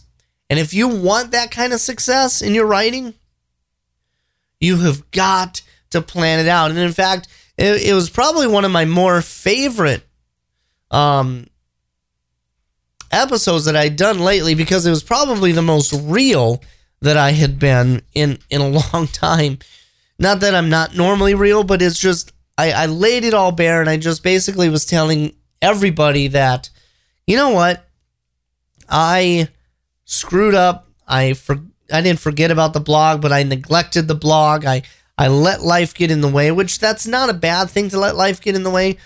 And 0.49 0.59
if 0.59 0.73
you 0.73 0.87
want 0.87 1.31
that 1.31 1.51
kind 1.51 1.73
of 1.73 1.79
success 1.79 2.41
in 2.41 2.55
your 2.55 2.65
writing, 2.65 3.13
you 4.59 4.77
have 4.77 5.11
got 5.11 5.61
to 5.91 6.01
plan 6.01 6.39
it 6.39 6.47
out. 6.47 6.71
And 6.71 6.79
in 6.79 6.93
fact, 6.93 7.27
it, 7.57 7.81
it 7.81 7.93
was 7.93 8.09
probably 8.09 8.47
one 8.47 8.65
of 8.65 8.71
my 8.71 8.85
more 8.85 9.21
favorite 9.21 10.06
um, 10.91 11.47
episodes 13.11 13.65
that 13.65 13.75
I'd 13.75 13.95
done 13.95 14.19
lately 14.19 14.55
because 14.55 14.85
it 14.85 14.89
was 14.89 15.03
probably 15.03 15.51
the 15.51 15.61
most 15.61 15.93
real 15.93 16.61
that 17.01 17.17
I 17.17 17.31
had 17.31 17.59
been 17.59 18.01
in 18.13 18.39
in 18.49 18.61
a 18.61 18.67
long 18.93 19.07
time. 19.07 19.59
Not 20.19 20.39
that 20.39 20.55
I'm 20.55 20.69
not 20.69 20.95
normally 20.95 21.35
real, 21.35 21.63
but 21.63 21.81
it's 21.81 21.99
just 21.99 22.31
I, 22.57 22.71
I 22.71 22.85
laid 22.87 23.23
it 23.23 23.33
all 23.33 23.51
bare 23.51 23.81
and 23.81 23.89
I 23.89 23.97
just 23.97 24.23
basically 24.23 24.69
was 24.69 24.85
telling 24.85 25.35
everybody 25.61 26.27
that, 26.29 26.69
you 27.27 27.37
know 27.37 27.49
what, 27.49 27.85
I 28.89 29.49
screwed 30.05 30.55
up. 30.55 30.87
I 31.07 31.33
for 31.33 31.59
I 31.91 32.01
didn't 32.01 32.19
forget 32.19 32.51
about 32.51 32.73
the 32.73 32.79
blog, 32.79 33.21
but 33.21 33.31
I 33.31 33.43
neglected 33.43 34.07
the 34.07 34.15
blog. 34.15 34.65
I 34.65 34.83
I 35.17 35.27
let 35.27 35.61
life 35.61 35.93
get 35.93 36.11
in 36.11 36.21
the 36.21 36.27
way, 36.27 36.51
which 36.51 36.79
that's 36.79 37.07
not 37.07 37.29
a 37.29 37.33
bad 37.33 37.69
thing 37.69 37.89
to 37.89 37.99
let 37.99 38.15
life 38.15 38.41
get 38.41 38.55
in 38.55 38.63
the 38.63 38.69
way. 38.69 38.97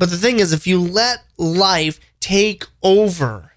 But 0.00 0.08
the 0.08 0.16
thing 0.16 0.40
is, 0.40 0.54
if 0.54 0.66
you 0.66 0.80
let 0.80 1.18
life 1.36 2.00
take 2.20 2.64
over, 2.82 3.52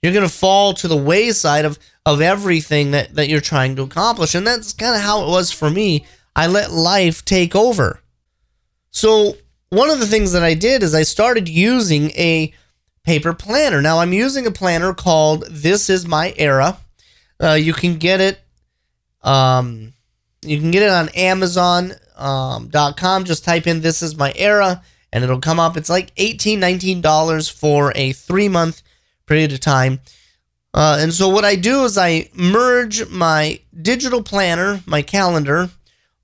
you're 0.00 0.12
going 0.12 0.26
to 0.26 0.32
fall 0.32 0.72
to 0.74 0.86
the 0.86 0.96
wayside 0.96 1.64
of, 1.64 1.80
of 2.06 2.20
everything 2.20 2.92
that, 2.92 3.16
that 3.16 3.28
you're 3.28 3.40
trying 3.40 3.74
to 3.74 3.82
accomplish. 3.82 4.36
And 4.36 4.46
that's 4.46 4.72
kind 4.72 4.94
of 4.94 5.02
how 5.02 5.24
it 5.24 5.28
was 5.28 5.50
for 5.50 5.68
me. 5.68 6.06
I 6.36 6.46
let 6.46 6.70
life 6.70 7.24
take 7.24 7.56
over. 7.56 8.02
So, 8.92 9.36
one 9.70 9.90
of 9.90 9.98
the 9.98 10.06
things 10.06 10.30
that 10.30 10.44
I 10.44 10.54
did 10.54 10.84
is 10.84 10.94
I 10.94 11.02
started 11.02 11.48
using 11.48 12.12
a 12.12 12.54
paper 13.02 13.34
planner. 13.34 13.82
Now, 13.82 13.98
I'm 13.98 14.12
using 14.12 14.46
a 14.46 14.52
planner 14.52 14.94
called 14.94 15.44
This 15.50 15.90
Is 15.90 16.06
My 16.06 16.32
Era. 16.36 16.78
Uh, 17.42 17.54
you 17.54 17.72
can 17.72 17.96
get 17.96 18.20
it. 18.20 18.38
Um, 19.22 19.92
you 20.42 20.60
can 20.60 20.70
get 20.70 20.84
it 20.84 20.90
on 20.90 21.08
Amazon 21.16 21.94
um, 22.16 22.70
.com. 22.96 23.24
Just 23.24 23.44
type 23.44 23.66
in 23.66 23.80
"This 23.80 24.02
is 24.02 24.16
my 24.16 24.32
era" 24.36 24.82
and 25.14 25.22
it'll 25.22 25.40
come 25.40 25.60
up. 25.60 25.76
It's 25.76 25.88
like 25.88 26.12
$18, 26.16 26.58
$19 26.58 27.52
for 27.52 27.92
a 27.94 28.12
three 28.12 28.48
month 28.48 28.82
period 29.26 29.52
of 29.52 29.60
time. 29.60 30.00
Uh, 30.74 30.98
and 31.00 31.14
so 31.14 31.28
what 31.28 31.44
I 31.44 31.54
do 31.54 31.84
is 31.84 31.96
I 31.96 32.28
merge 32.34 33.08
my 33.08 33.60
digital 33.80 34.24
planner, 34.24 34.82
my 34.86 35.02
calendar, 35.02 35.70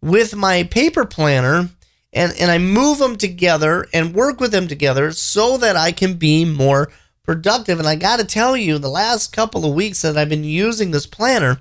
with 0.02 0.34
my 0.34 0.64
paper 0.64 1.04
planner, 1.04 1.70
and, 2.12 2.32
and 2.40 2.50
I 2.50 2.58
move 2.58 2.98
them 2.98 3.14
together 3.14 3.86
and 3.94 4.12
work 4.12 4.40
with 4.40 4.50
them 4.50 4.66
together 4.66 5.12
so 5.12 5.56
that 5.58 5.76
I 5.76 5.92
can 5.92 6.14
be 6.14 6.44
more 6.44 6.90
productive. 7.22 7.78
And 7.78 7.86
I 7.86 7.94
got 7.94 8.18
to 8.18 8.24
tell 8.24 8.56
you, 8.56 8.78
the 8.78 8.88
last 8.88 9.32
couple 9.32 9.64
of 9.64 9.72
weeks 9.72 10.02
that 10.02 10.16
I've 10.16 10.28
been 10.28 10.42
using 10.42 10.90
this 10.90 11.06
planner, 11.06 11.60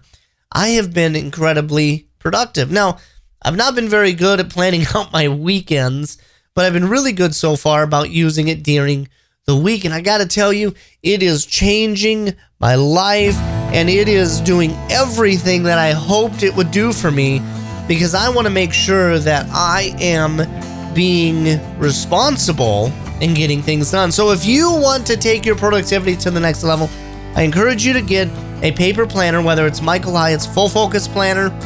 I 0.51 0.69
have 0.69 0.95
been 0.95 1.15
incredibly 1.15 2.07
productive. 2.17 2.71
Now, 2.71 2.97
I've 3.41 3.55
not 3.55 3.73
been 3.73 3.87
very 3.87 4.13
good 4.13 4.39
at 4.39 4.49
planning 4.49 4.85
out 4.95 5.13
my 5.13 5.27
weekends, 5.29 6.17
but 6.55 6.65
I've 6.65 6.73
been 6.73 6.89
really 6.89 7.13
good 7.13 7.33
so 7.33 7.55
far 7.55 7.83
about 7.83 8.09
using 8.09 8.47
it 8.47 8.63
during 8.63 9.07
the 9.45 9.55
week. 9.55 9.85
And 9.85 9.93
I 9.93 10.01
got 10.01 10.19
to 10.19 10.27
tell 10.27 10.51
you, 10.51 10.73
it 11.01 11.23
is 11.23 11.45
changing 11.45 12.35
my 12.59 12.75
life 12.75 13.37
and 13.71 13.89
it 13.89 14.09
is 14.09 14.41
doing 14.41 14.71
everything 14.89 15.63
that 15.63 15.77
I 15.77 15.91
hoped 15.91 16.43
it 16.43 16.55
would 16.55 16.71
do 16.71 16.91
for 16.91 17.11
me 17.11 17.41
because 17.87 18.13
I 18.13 18.29
want 18.29 18.45
to 18.45 18.53
make 18.53 18.73
sure 18.73 19.17
that 19.19 19.45
I 19.49 19.95
am 19.99 20.93
being 20.93 21.59
responsible 21.79 22.91
in 23.21 23.33
getting 23.33 23.61
things 23.61 23.91
done. 23.91 24.11
So 24.11 24.31
if 24.31 24.45
you 24.45 24.71
want 24.71 25.07
to 25.07 25.17
take 25.17 25.45
your 25.45 25.55
productivity 25.55 26.15
to 26.17 26.31
the 26.31 26.39
next 26.39 26.63
level, 26.63 26.89
I 27.35 27.43
encourage 27.43 27.85
you 27.85 27.93
to 27.93 28.01
get 28.01 28.27
a 28.61 28.71
paper 28.73 29.07
planner, 29.07 29.41
whether 29.41 29.65
it's 29.65 29.81
Michael 29.81 30.15
Hyatt's 30.15 30.45
Full 30.45 30.67
Focus 30.67 31.07
Planner 31.07 31.57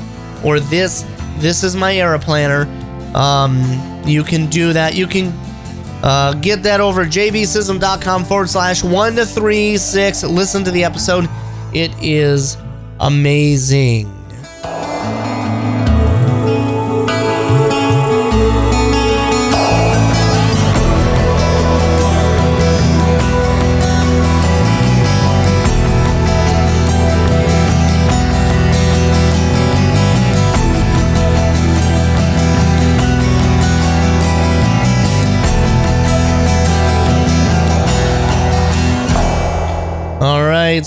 or 0.43 0.59
this 0.59 1.03
This 1.37 1.63
Is 1.63 1.75
My 1.75 1.95
Era 1.95 2.19
Planner. 2.19 2.67
Um, 3.15 3.61
you 4.05 4.23
can 4.23 4.47
do 4.47 4.73
that. 4.73 4.95
You 4.95 5.07
can 5.07 5.27
uh, 6.03 6.33
get 6.41 6.63
that 6.63 6.81
over 6.81 7.05
jbsism.com 7.05 8.25
forward 8.25 8.49
slash 8.49 8.83
one 8.83 9.15
to 9.15 9.25
three 9.25 9.77
six. 9.77 10.23
Listen 10.23 10.63
to 10.63 10.71
the 10.71 10.83
episode. 10.83 11.29
It 11.73 11.91
is 12.01 12.57
amazing. 12.99 14.12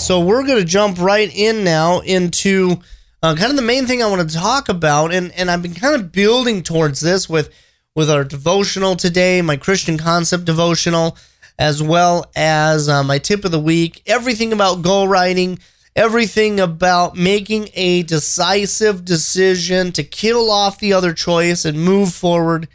So 0.07 0.21
we're 0.21 0.45
going 0.45 0.57
to 0.57 0.63
jump 0.63 0.99
right 0.99 1.29
in 1.35 1.65
now 1.65 1.99
into 1.99 2.79
uh, 3.21 3.35
kind 3.35 3.49
of 3.49 3.57
the 3.57 3.61
main 3.61 3.85
thing 3.85 4.01
I 4.01 4.07
want 4.07 4.29
to 4.29 4.37
talk 4.37 4.69
about, 4.69 5.13
and 5.13 5.33
and 5.33 5.51
I've 5.51 5.61
been 5.61 5.73
kind 5.73 5.95
of 5.95 6.13
building 6.13 6.63
towards 6.63 7.01
this 7.01 7.27
with 7.27 7.53
with 7.93 8.09
our 8.09 8.23
devotional 8.23 8.95
today, 8.95 9.41
my 9.41 9.57
Christian 9.57 9.97
concept 9.97 10.45
devotional, 10.45 11.17
as 11.59 11.83
well 11.83 12.31
as 12.37 12.87
uh, 12.87 13.03
my 13.03 13.17
tip 13.17 13.43
of 13.43 13.51
the 13.51 13.59
week. 13.59 14.01
Everything 14.05 14.53
about 14.53 14.81
goal 14.81 15.09
writing, 15.09 15.59
everything 15.93 16.57
about 16.61 17.17
making 17.17 17.67
a 17.73 18.03
decisive 18.03 19.03
decision 19.03 19.91
to 19.91 20.05
kill 20.05 20.49
off 20.49 20.79
the 20.79 20.93
other 20.93 21.11
choice 21.11 21.65
and 21.65 21.83
move 21.83 22.13
forward. 22.13 22.69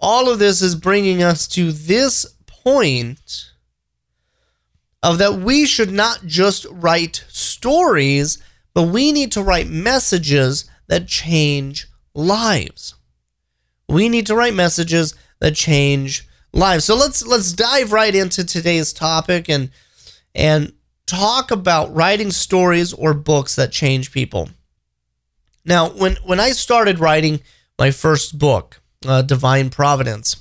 All 0.00 0.28
of 0.28 0.40
this 0.40 0.60
is 0.62 0.74
bringing 0.74 1.22
us 1.22 1.46
to 1.46 1.70
this 1.70 2.26
point 2.48 3.52
of 5.02 5.18
that 5.18 5.34
we 5.34 5.66
should 5.66 5.92
not 5.92 6.26
just 6.26 6.66
write 6.70 7.24
stories 7.28 8.38
but 8.76 8.88
we 8.88 9.10
need 9.10 9.32
to 9.32 9.42
write 9.42 9.68
messages 9.68 10.68
that 10.86 11.08
change 11.08 11.86
lives. 12.14 12.94
We 13.88 14.10
need 14.10 14.26
to 14.26 14.34
write 14.34 14.52
messages 14.52 15.14
that 15.40 15.54
change 15.54 16.28
lives. 16.52 16.84
So 16.84 16.94
let's 16.94 17.26
let's 17.26 17.54
dive 17.54 17.90
right 17.90 18.14
into 18.14 18.44
today's 18.44 18.92
topic 18.92 19.48
and 19.48 19.70
and 20.34 20.74
talk 21.06 21.50
about 21.50 21.94
writing 21.94 22.30
stories 22.30 22.92
or 22.92 23.14
books 23.14 23.56
that 23.56 23.72
change 23.72 24.12
people. 24.12 24.50
Now, 25.64 25.88
when 25.88 26.16
when 26.24 26.38
I 26.38 26.50
started 26.50 26.98
writing 26.98 27.40
my 27.78 27.90
first 27.90 28.38
book, 28.38 28.82
uh, 29.06 29.22
Divine 29.22 29.70
Providence, 29.70 30.36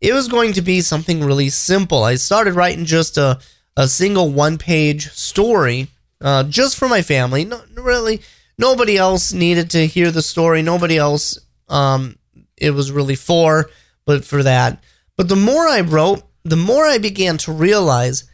it 0.00 0.12
was 0.12 0.26
going 0.26 0.52
to 0.54 0.62
be 0.62 0.80
something 0.80 1.22
really 1.22 1.50
simple. 1.50 2.02
I 2.02 2.16
started 2.16 2.54
writing 2.54 2.86
just 2.86 3.16
a 3.16 3.38
a 3.76 3.88
single 3.88 4.30
one 4.30 4.58
page 4.58 5.10
story 5.12 5.88
uh, 6.20 6.44
just 6.44 6.76
for 6.76 6.88
my 6.88 7.02
family. 7.02 7.44
No, 7.44 7.60
really, 7.74 8.22
nobody 8.58 8.96
else 8.96 9.32
needed 9.32 9.70
to 9.70 9.86
hear 9.86 10.10
the 10.10 10.22
story. 10.22 10.62
Nobody 10.62 10.96
else 10.96 11.38
um, 11.68 12.16
it 12.56 12.70
was 12.70 12.90
really 12.90 13.16
for, 13.16 13.70
but 14.04 14.24
for 14.24 14.42
that. 14.42 14.82
But 15.16 15.28
the 15.28 15.36
more 15.36 15.66
I 15.66 15.80
wrote, 15.80 16.22
the 16.44 16.56
more 16.56 16.86
I 16.86 16.98
began 16.98 17.38
to 17.38 17.52
realize 17.52 18.24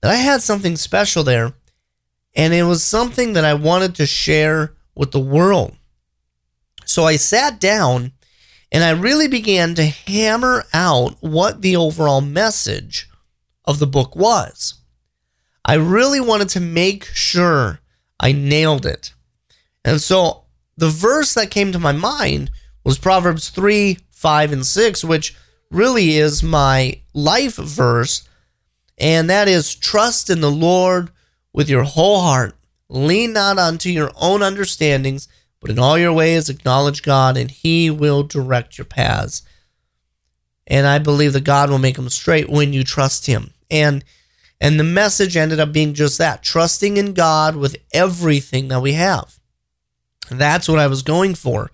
that 0.00 0.10
I 0.10 0.16
had 0.16 0.42
something 0.42 0.76
special 0.76 1.24
there, 1.24 1.54
and 2.34 2.52
it 2.52 2.64
was 2.64 2.82
something 2.82 3.32
that 3.32 3.44
I 3.44 3.54
wanted 3.54 3.94
to 3.96 4.06
share 4.06 4.74
with 4.94 5.10
the 5.10 5.20
world. 5.20 5.76
So 6.84 7.04
I 7.04 7.16
sat 7.16 7.60
down 7.60 8.12
and 8.70 8.82
I 8.82 8.90
really 8.90 9.28
began 9.28 9.74
to 9.74 9.84
hammer 9.84 10.64
out 10.72 11.16
what 11.20 11.62
the 11.62 11.76
overall 11.76 12.20
message 12.20 13.08
of 13.64 13.78
the 13.78 13.86
book 13.86 14.16
was. 14.16 14.74
I 15.72 15.76
really 15.76 16.20
wanted 16.20 16.50
to 16.50 16.60
make 16.60 17.06
sure 17.06 17.80
I 18.20 18.32
nailed 18.32 18.84
it. 18.84 19.14
And 19.86 20.02
so 20.02 20.42
the 20.76 20.90
verse 20.90 21.32
that 21.32 21.50
came 21.50 21.72
to 21.72 21.78
my 21.78 21.92
mind 21.92 22.50
was 22.84 22.98
Proverbs 22.98 23.48
3, 23.48 23.96
5, 24.10 24.52
and 24.52 24.66
6, 24.66 25.02
which 25.02 25.34
really 25.70 26.18
is 26.18 26.42
my 26.42 27.00
life 27.14 27.56
verse. 27.56 28.28
And 28.98 29.30
that 29.30 29.48
is 29.48 29.74
trust 29.74 30.28
in 30.28 30.42
the 30.42 30.50
Lord 30.50 31.10
with 31.54 31.70
your 31.70 31.84
whole 31.84 32.20
heart. 32.20 32.54
Lean 32.90 33.32
not 33.32 33.56
unto 33.56 33.88
your 33.88 34.12
own 34.20 34.42
understandings, 34.42 35.26
but 35.58 35.70
in 35.70 35.78
all 35.78 35.96
your 35.96 36.12
ways 36.12 36.50
acknowledge 36.50 37.02
God, 37.02 37.38
and 37.38 37.50
He 37.50 37.88
will 37.88 38.24
direct 38.24 38.76
your 38.76 38.84
paths. 38.84 39.40
And 40.66 40.86
I 40.86 40.98
believe 40.98 41.32
that 41.32 41.44
God 41.44 41.70
will 41.70 41.78
make 41.78 41.96
them 41.96 42.10
straight 42.10 42.50
when 42.50 42.74
you 42.74 42.84
trust 42.84 43.24
Him. 43.24 43.54
And 43.70 44.04
and 44.62 44.78
the 44.78 44.84
message 44.84 45.36
ended 45.36 45.58
up 45.58 45.72
being 45.72 45.92
just 45.92 46.18
that 46.18 46.44
trusting 46.44 46.96
in 46.96 47.14
God 47.14 47.56
with 47.56 47.76
everything 47.92 48.68
that 48.68 48.80
we 48.80 48.92
have. 48.92 49.40
That's 50.30 50.68
what 50.68 50.78
I 50.78 50.86
was 50.86 51.02
going 51.02 51.34
for. 51.34 51.72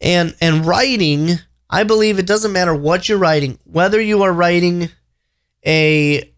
And 0.00 0.34
and 0.40 0.66
writing, 0.66 1.36
I 1.70 1.84
believe 1.84 2.18
it 2.18 2.26
doesn't 2.26 2.52
matter 2.52 2.74
what 2.74 3.08
you're 3.08 3.16
writing, 3.16 3.60
whether 3.62 4.00
you 4.00 4.24
are 4.24 4.32
writing 4.32 4.88
a 5.64 6.28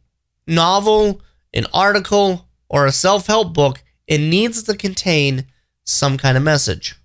novel, 0.46 1.22
an 1.54 1.64
article, 1.72 2.46
or 2.68 2.84
a 2.84 2.92
self-help 2.92 3.54
book, 3.54 3.82
it 4.06 4.18
needs 4.18 4.62
to 4.64 4.76
contain 4.76 5.46
some 5.84 6.18
kind 6.18 6.36
of 6.36 6.42
message. 6.42 6.96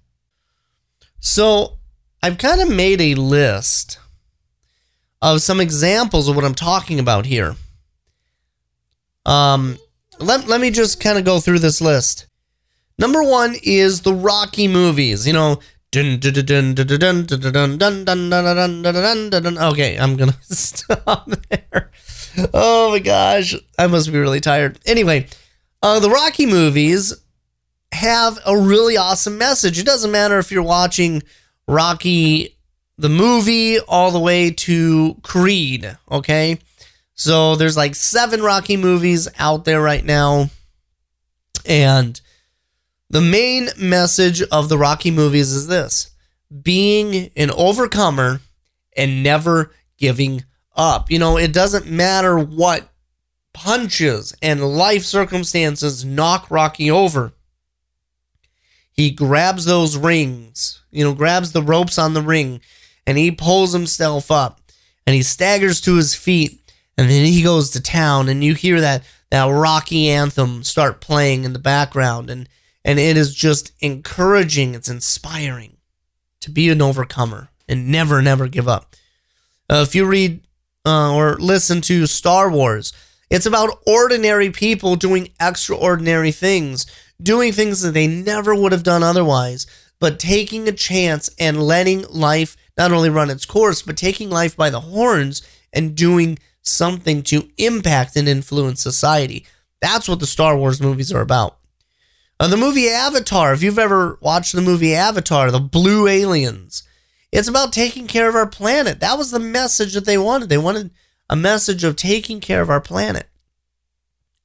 So, 1.22 1.78
I've 2.22 2.38
kind 2.38 2.62
of 2.62 2.70
made 2.70 3.00
a 3.00 3.16
list 3.16 4.00
of 5.22 5.42
some 5.42 5.62
examples 5.62 6.28
of 6.28 6.36
what 6.36 6.44
I'm 6.44 6.56
talking 6.56 7.00
about 7.00 7.26
here. 7.28 7.56
Um, 9.28 9.78
let, 10.20 10.48
let 10.48 10.60
me 10.60 10.72
just 10.72 11.00
kind 11.00 11.20
of 11.20 11.26
go 11.26 11.40
through 11.40 11.60
this 11.60 11.82
list. 11.82 12.26
Number 12.98 13.22
one 13.22 13.56
is 13.62 14.02
the 14.02 14.14
Rocky 14.14 14.68
movies. 14.68 15.28
You 15.28 15.34
know, 15.34 15.60
okay, 19.58 19.98
I'm 20.00 20.16
gonna 20.16 20.38
stop 20.42 21.30
there. 21.50 21.92
Oh 22.54 22.92
my 22.92 23.00
gosh, 23.00 23.56
I 23.78 23.88
must 23.88 24.12
be 24.12 24.18
really 24.18 24.40
tired. 24.40 24.80
Anyway, 24.86 25.28
uh, 25.84 26.00
the 26.00 26.10
Rocky 26.10 26.46
movies 26.46 27.14
have 27.92 28.40
a 28.46 28.58
really 28.58 28.98
awesome 28.98 29.38
message. 29.38 29.80
It 29.80 29.86
doesn't 29.86 30.12
matter 30.12 30.40
if 30.40 30.52
you're 30.52 30.64
watching 30.64 31.22
Rocky 31.68 32.58
the 32.98 33.10
movie 33.10 33.80
all 33.80 34.12
the 34.12 34.20
way 34.20 34.52
to 34.52 35.16
Creed, 35.22 35.98
okay? 36.12 36.60
So 37.18 37.56
there's 37.56 37.76
like 37.76 37.96
seven 37.96 38.42
Rocky 38.42 38.78
movies 38.78 39.28
out 39.40 39.66
there 39.66 39.82
right 39.82 40.06
now. 40.06 40.52
And 41.66 42.20
the 43.10 43.22
main 43.22 43.70
message 43.78 44.42
of 44.44 44.70
the 44.70 44.78
Rocky 44.78 45.12
movies 45.12 45.52
is 45.52 45.68
this 45.68 46.12
being 46.62 47.32
an 47.36 47.52
overcomer 47.52 48.40
and 48.96 49.24
never 49.24 49.72
giving 49.98 50.46
up. 50.76 51.10
You 51.10 51.20
know, 51.20 51.38
it 51.38 51.52
doesn't 51.52 51.90
matter 51.90 52.38
what 52.38 52.88
punches 53.52 54.36
and 54.42 54.78
life 54.78 55.04
circumstances 55.04 56.06
knock 56.06 56.50
Rocky 56.52 56.92
over. 56.92 57.34
He 58.92 59.10
grabs 59.10 59.66
those 59.66 59.98
rings, 59.98 60.82
you 60.92 61.04
know, 61.04 61.14
grabs 61.14 61.52
the 61.52 61.64
ropes 61.64 61.98
on 61.98 62.14
the 62.14 62.22
ring, 62.22 62.62
and 63.06 63.18
he 63.18 63.32
pulls 63.32 63.74
himself 63.74 64.30
up 64.30 64.62
and 65.06 65.16
he 65.16 65.24
staggers 65.24 65.82
to 65.82 65.96
his 65.96 66.14
feet 66.14 66.67
and 66.98 67.10
then 67.10 67.26
he 67.26 67.44
goes 67.44 67.70
to 67.70 67.82
town 67.82 68.28
and 68.28 68.44
you 68.44 68.54
hear 68.54 68.82
that 68.82 69.04
that 69.30 69.46
rocky 69.46 70.10
anthem 70.10 70.64
start 70.64 71.02
playing 71.02 71.44
in 71.44 71.54
the 71.54 71.60
background 71.60 72.30
and 72.30 72.50
and 72.84 73.00
it 73.00 73.18
is 73.18 73.36
just 73.36 73.72
encouraging 73.80 74.74
it's 74.74 74.90
inspiring 74.90 75.78
to 76.42 76.50
be 76.50 76.70
an 76.70 76.82
overcomer 76.82 77.50
and 77.68 77.90
never 77.90 78.22
never 78.22 78.48
give 78.48 78.68
up. 78.68 78.96
Uh, 79.70 79.84
if 79.86 79.94
you 79.94 80.06
read 80.06 80.42
uh, 80.86 81.14
or 81.14 81.36
listen 81.36 81.82
to 81.82 82.08
star 82.08 82.50
wars 82.50 82.94
it's 83.30 83.46
about 83.46 83.80
ordinary 83.86 84.50
people 84.50 84.96
doing 84.96 85.30
extraordinary 85.40 86.32
things 86.32 86.86
doing 87.22 87.52
things 87.52 87.82
that 87.82 87.94
they 87.94 88.08
never 88.08 88.56
would 88.56 88.72
have 88.72 88.84
done 88.84 89.04
otherwise 89.04 89.68
but 90.00 90.20
taking 90.20 90.68
a 90.68 90.72
chance 90.72 91.30
and 91.40 91.62
letting 91.62 92.06
life 92.10 92.56
not 92.78 92.92
only 92.94 93.10
run 93.10 93.30
its 93.30 93.46
course 93.46 93.82
but 93.82 93.98
taking 93.98 94.30
life 94.30 94.56
by 94.56 94.70
the 94.70 94.80
horns 94.80 95.46
and 95.74 95.96
doing 95.96 96.40
something 96.68 97.24
to 97.24 97.50
impact 97.58 98.16
and 98.16 98.28
influence 98.28 98.82
society. 98.82 99.46
That's 99.82 100.08
what 100.08 100.20
the 100.20 100.26
Star 100.28 100.58
Wars 100.58 100.82
movies 100.82 101.12
are 101.12 101.22
about. 101.22 101.58
Uh, 102.40 102.48
the 102.48 102.58
movie 102.58 102.90
Avatar, 102.90 103.54
if 103.54 103.64
you've 103.64 103.80
ever 103.80 104.20
watched 104.22 104.54
the 104.54 104.62
movie 104.62 104.94
Avatar, 104.94 105.50
the 105.50 105.60
blue 105.60 106.08
aliens, 106.08 106.84
it's 107.32 107.48
about 107.48 107.74
taking 107.74 108.08
care 108.08 108.30
of 108.30 108.36
our 108.36 108.48
planet. 108.48 109.00
That 109.00 109.18
was 109.18 109.32
the 109.32 109.40
message 109.40 109.94
that 109.94 110.06
they 110.06 110.18
wanted. 110.18 110.50
They 110.50 110.58
wanted 110.58 110.92
a 111.30 111.36
message 111.36 111.84
of 111.84 111.96
taking 111.96 112.40
care 112.40 112.62
of 112.62 112.70
our 112.70 112.82
planet. 112.82 113.28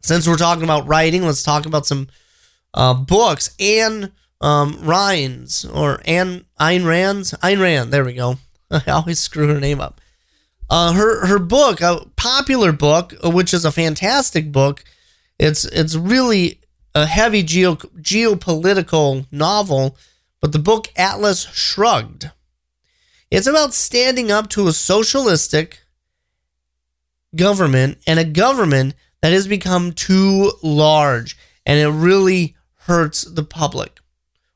Since 0.02 0.26
we're 0.26 0.36
talking 0.36 0.64
about 0.64 0.86
writing, 0.86 1.22
let's 1.22 1.42
talk 1.42 1.64
about 1.66 1.86
some 1.86 2.08
uh, 2.74 2.94
books. 2.94 3.54
Anne 3.60 4.12
um, 4.40 4.74
Rines 4.78 5.64
or 5.72 6.00
Anne 6.04 6.44
Ayn 6.58 6.84
Rand's 6.84 7.32
Ayn 7.34 7.60
Rand. 7.60 7.92
There 7.92 8.04
we 8.04 8.14
go. 8.14 8.36
I 8.70 8.90
always 8.90 9.20
screw 9.20 9.48
her 9.48 9.60
name 9.60 9.80
up. 9.80 10.00
Uh, 10.72 10.94
her 10.94 11.26
her 11.26 11.38
book, 11.38 11.82
a 11.82 12.06
popular 12.16 12.72
book, 12.72 13.12
which 13.22 13.52
is 13.52 13.66
a 13.66 13.70
fantastic 13.70 14.50
book. 14.50 14.82
It's 15.38 15.66
it's 15.66 15.94
really 15.94 16.62
a 16.94 17.04
heavy 17.04 17.42
geo, 17.42 17.74
geopolitical 17.74 19.26
novel, 19.30 19.98
but 20.40 20.52
the 20.52 20.58
book 20.58 20.88
Atlas 20.96 21.42
Shrugged. 21.52 22.30
It's 23.30 23.46
about 23.46 23.74
standing 23.74 24.32
up 24.32 24.48
to 24.50 24.66
a 24.66 24.72
socialistic 24.72 25.82
government 27.36 27.98
and 28.06 28.18
a 28.18 28.24
government 28.24 28.94
that 29.20 29.34
has 29.34 29.46
become 29.46 29.92
too 29.92 30.52
large 30.62 31.36
and 31.66 31.78
it 31.78 31.90
really 31.90 32.56
hurts 32.86 33.24
the 33.24 33.44
public. 33.44 34.00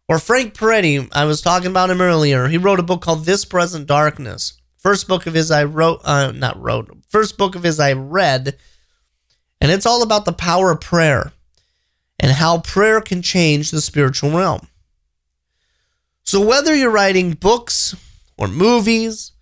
Or 0.09 0.19
Frank 0.19 0.55
Peretti, 0.55 1.11
I 1.13 1.27
was 1.27 1.43
talking 1.43 1.71
about 1.71 1.91
him 1.91 2.01
earlier. 2.01 2.49
He 2.49 2.57
wrote 2.57 2.81
a 2.81 2.85
book 2.85 3.03
called 3.03 3.27
This 3.27 3.45
Present 3.45 3.87
Darkness. 3.87 4.55
First 4.87 5.09
book 5.09 5.27
of 5.27 5.35
his 5.35 5.51
I 5.51 5.65
wrote, 5.65 6.01
uh, 6.05 6.31
not 6.31 6.63
wrote, 6.63 6.97
first 7.09 7.37
book 7.37 7.57
of 7.57 7.65
his 7.65 7.81
I 7.81 7.93
read, 7.93 8.57
and 9.61 9.73
it's 9.73 9.85
all 9.85 10.01
about 10.01 10.27
the 10.27 10.33
power 10.33 10.71
of 10.71 10.81
prayer. 10.81 11.33
and 12.21 12.31
how 12.31 12.61
prayer 12.61 13.01
can 13.01 13.21
change 13.21 13.73
the 13.73 13.81
spiritual 13.81 14.31
realm. 14.31 14.69
So, 16.23 16.41
whether 16.41 16.73
you're 16.73 16.93
writing 16.93 17.33
books 17.33 17.97
or 18.39 18.47
movies, 18.47 19.33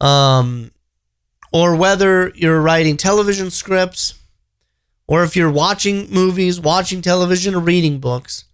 um, 0.00 0.70
or 1.52 1.74
whether 1.74 2.30
you're 2.36 2.62
writing 2.62 2.96
television 2.96 3.50
scripts, 3.50 4.14
or 5.08 5.24
if 5.24 5.34
you're 5.34 5.50
watching 5.50 6.08
movies, 6.12 6.60
watching 6.60 7.02
television, 7.02 7.56
or 7.56 7.60
reading 7.60 7.98
books, 7.98 8.44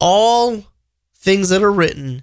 all 0.00 0.64
things 1.14 1.50
that 1.50 1.62
are 1.62 1.70
written 1.70 2.22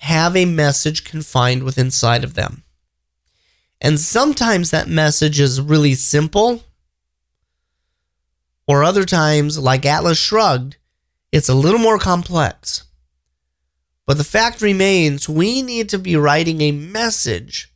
have 0.00 0.34
a 0.34 0.46
message 0.46 1.04
confined 1.04 1.62
within 1.62 1.86
inside 1.86 2.24
of 2.24 2.34
them. 2.34 2.64
And 3.80 4.00
sometimes 4.00 4.70
that 4.70 4.88
message 4.88 5.38
is 5.38 5.60
really 5.60 5.94
simple, 5.94 6.64
or 8.66 8.82
other 8.82 9.04
times, 9.04 9.58
like 9.58 9.84
Atlas 9.84 10.18
Shrugged, 10.18 10.76
it's 11.32 11.48
a 11.48 11.54
little 11.54 11.78
more 11.78 11.98
complex. 11.98 12.84
But 14.06 14.16
the 14.16 14.24
fact 14.24 14.62
remains, 14.62 15.28
we 15.28 15.60
need 15.60 15.88
to 15.90 15.98
be 15.98 16.16
writing 16.16 16.60
a 16.60 16.72
message 16.72 17.72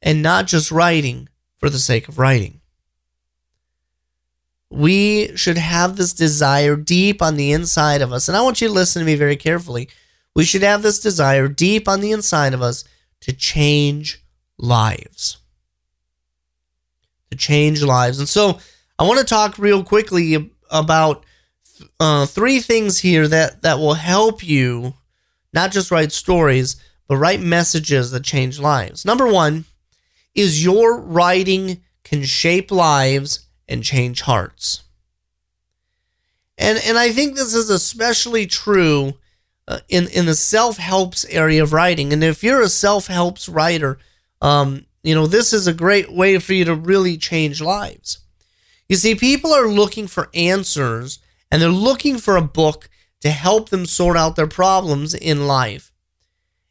and 0.00 0.22
not 0.22 0.46
just 0.46 0.70
writing 0.70 1.28
for 1.56 1.68
the 1.68 1.78
sake 1.78 2.08
of 2.08 2.18
writing. 2.18 2.60
We 4.74 5.36
should 5.36 5.56
have 5.56 5.96
this 5.96 6.12
desire 6.12 6.74
deep 6.74 7.22
on 7.22 7.36
the 7.36 7.52
inside 7.52 8.02
of 8.02 8.12
us. 8.12 8.28
And 8.28 8.36
I 8.36 8.42
want 8.42 8.60
you 8.60 8.66
to 8.66 8.74
listen 8.74 9.00
to 9.00 9.06
me 9.06 9.14
very 9.14 9.36
carefully. 9.36 9.88
We 10.34 10.44
should 10.44 10.64
have 10.64 10.82
this 10.82 10.98
desire 10.98 11.46
deep 11.46 11.86
on 11.88 12.00
the 12.00 12.10
inside 12.10 12.54
of 12.54 12.60
us 12.60 12.84
to 13.20 13.32
change 13.32 14.20
lives. 14.58 15.38
To 17.30 17.36
change 17.36 17.84
lives. 17.84 18.18
And 18.18 18.28
so 18.28 18.58
I 18.98 19.04
want 19.04 19.20
to 19.20 19.24
talk 19.24 19.58
real 19.58 19.84
quickly 19.84 20.50
about 20.70 21.24
uh, 22.00 22.26
three 22.26 22.58
things 22.58 22.98
here 22.98 23.28
that, 23.28 23.62
that 23.62 23.78
will 23.78 23.94
help 23.94 24.42
you 24.42 24.94
not 25.52 25.70
just 25.70 25.92
write 25.92 26.10
stories, 26.10 26.74
but 27.06 27.16
write 27.16 27.40
messages 27.40 28.10
that 28.10 28.24
change 28.24 28.58
lives. 28.58 29.04
Number 29.04 29.28
one 29.28 29.66
is 30.34 30.64
your 30.64 30.98
writing 30.98 31.80
can 32.02 32.24
shape 32.24 32.72
lives 32.72 33.43
and 33.68 33.82
change 33.82 34.22
hearts. 34.22 34.82
And, 36.56 36.78
and 36.84 36.98
I 36.98 37.10
think 37.10 37.34
this 37.34 37.54
is 37.54 37.70
especially 37.70 38.46
true 38.46 39.14
uh, 39.66 39.80
in 39.88 40.08
in 40.08 40.26
the 40.26 40.34
self 40.34 40.76
helps 40.76 41.24
area 41.24 41.62
of 41.62 41.72
writing. 41.72 42.12
And 42.12 42.22
if 42.22 42.44
you're 42.44 42.60
a 42.60 42.68
self 42.68 43.06
helps 43.06 43.48
writer, 43.48 43.98
um, 44.42 44.86
you 45.02 45.14
know 45.14 45.26
this 45.26 45.52
is 45.52 45.66
a 45.66 45.72
great 45.72 46.12
way 46.12 46.38
for 46.38 46.52
you 46.52 46.64
to 46.66 46.74
really 46.74 47.16
change 47.16 47.60
lives. 47.60 48.18
You 48.88 48.96
see, 48.96 49.14
people 49.14 49.52
are 49.52 49.66
looking 49.66 50.06
for 50.06 50.28
answers, 50.34 51.18
and 51.50 51.62
they're 51.62 51.70
looking 51.70 52.18
for 52.18 52.36
a 52.36 52.42
book 52.42 52.90
to 53.22 53.30
help 53.30 53.70
them 53.70 53.86
sort 53.86 54.18
out 54.18 54.36
their 54.36 54.46
problems 54.46 55.14
in 55.14 55.46
life. 55.46 55.90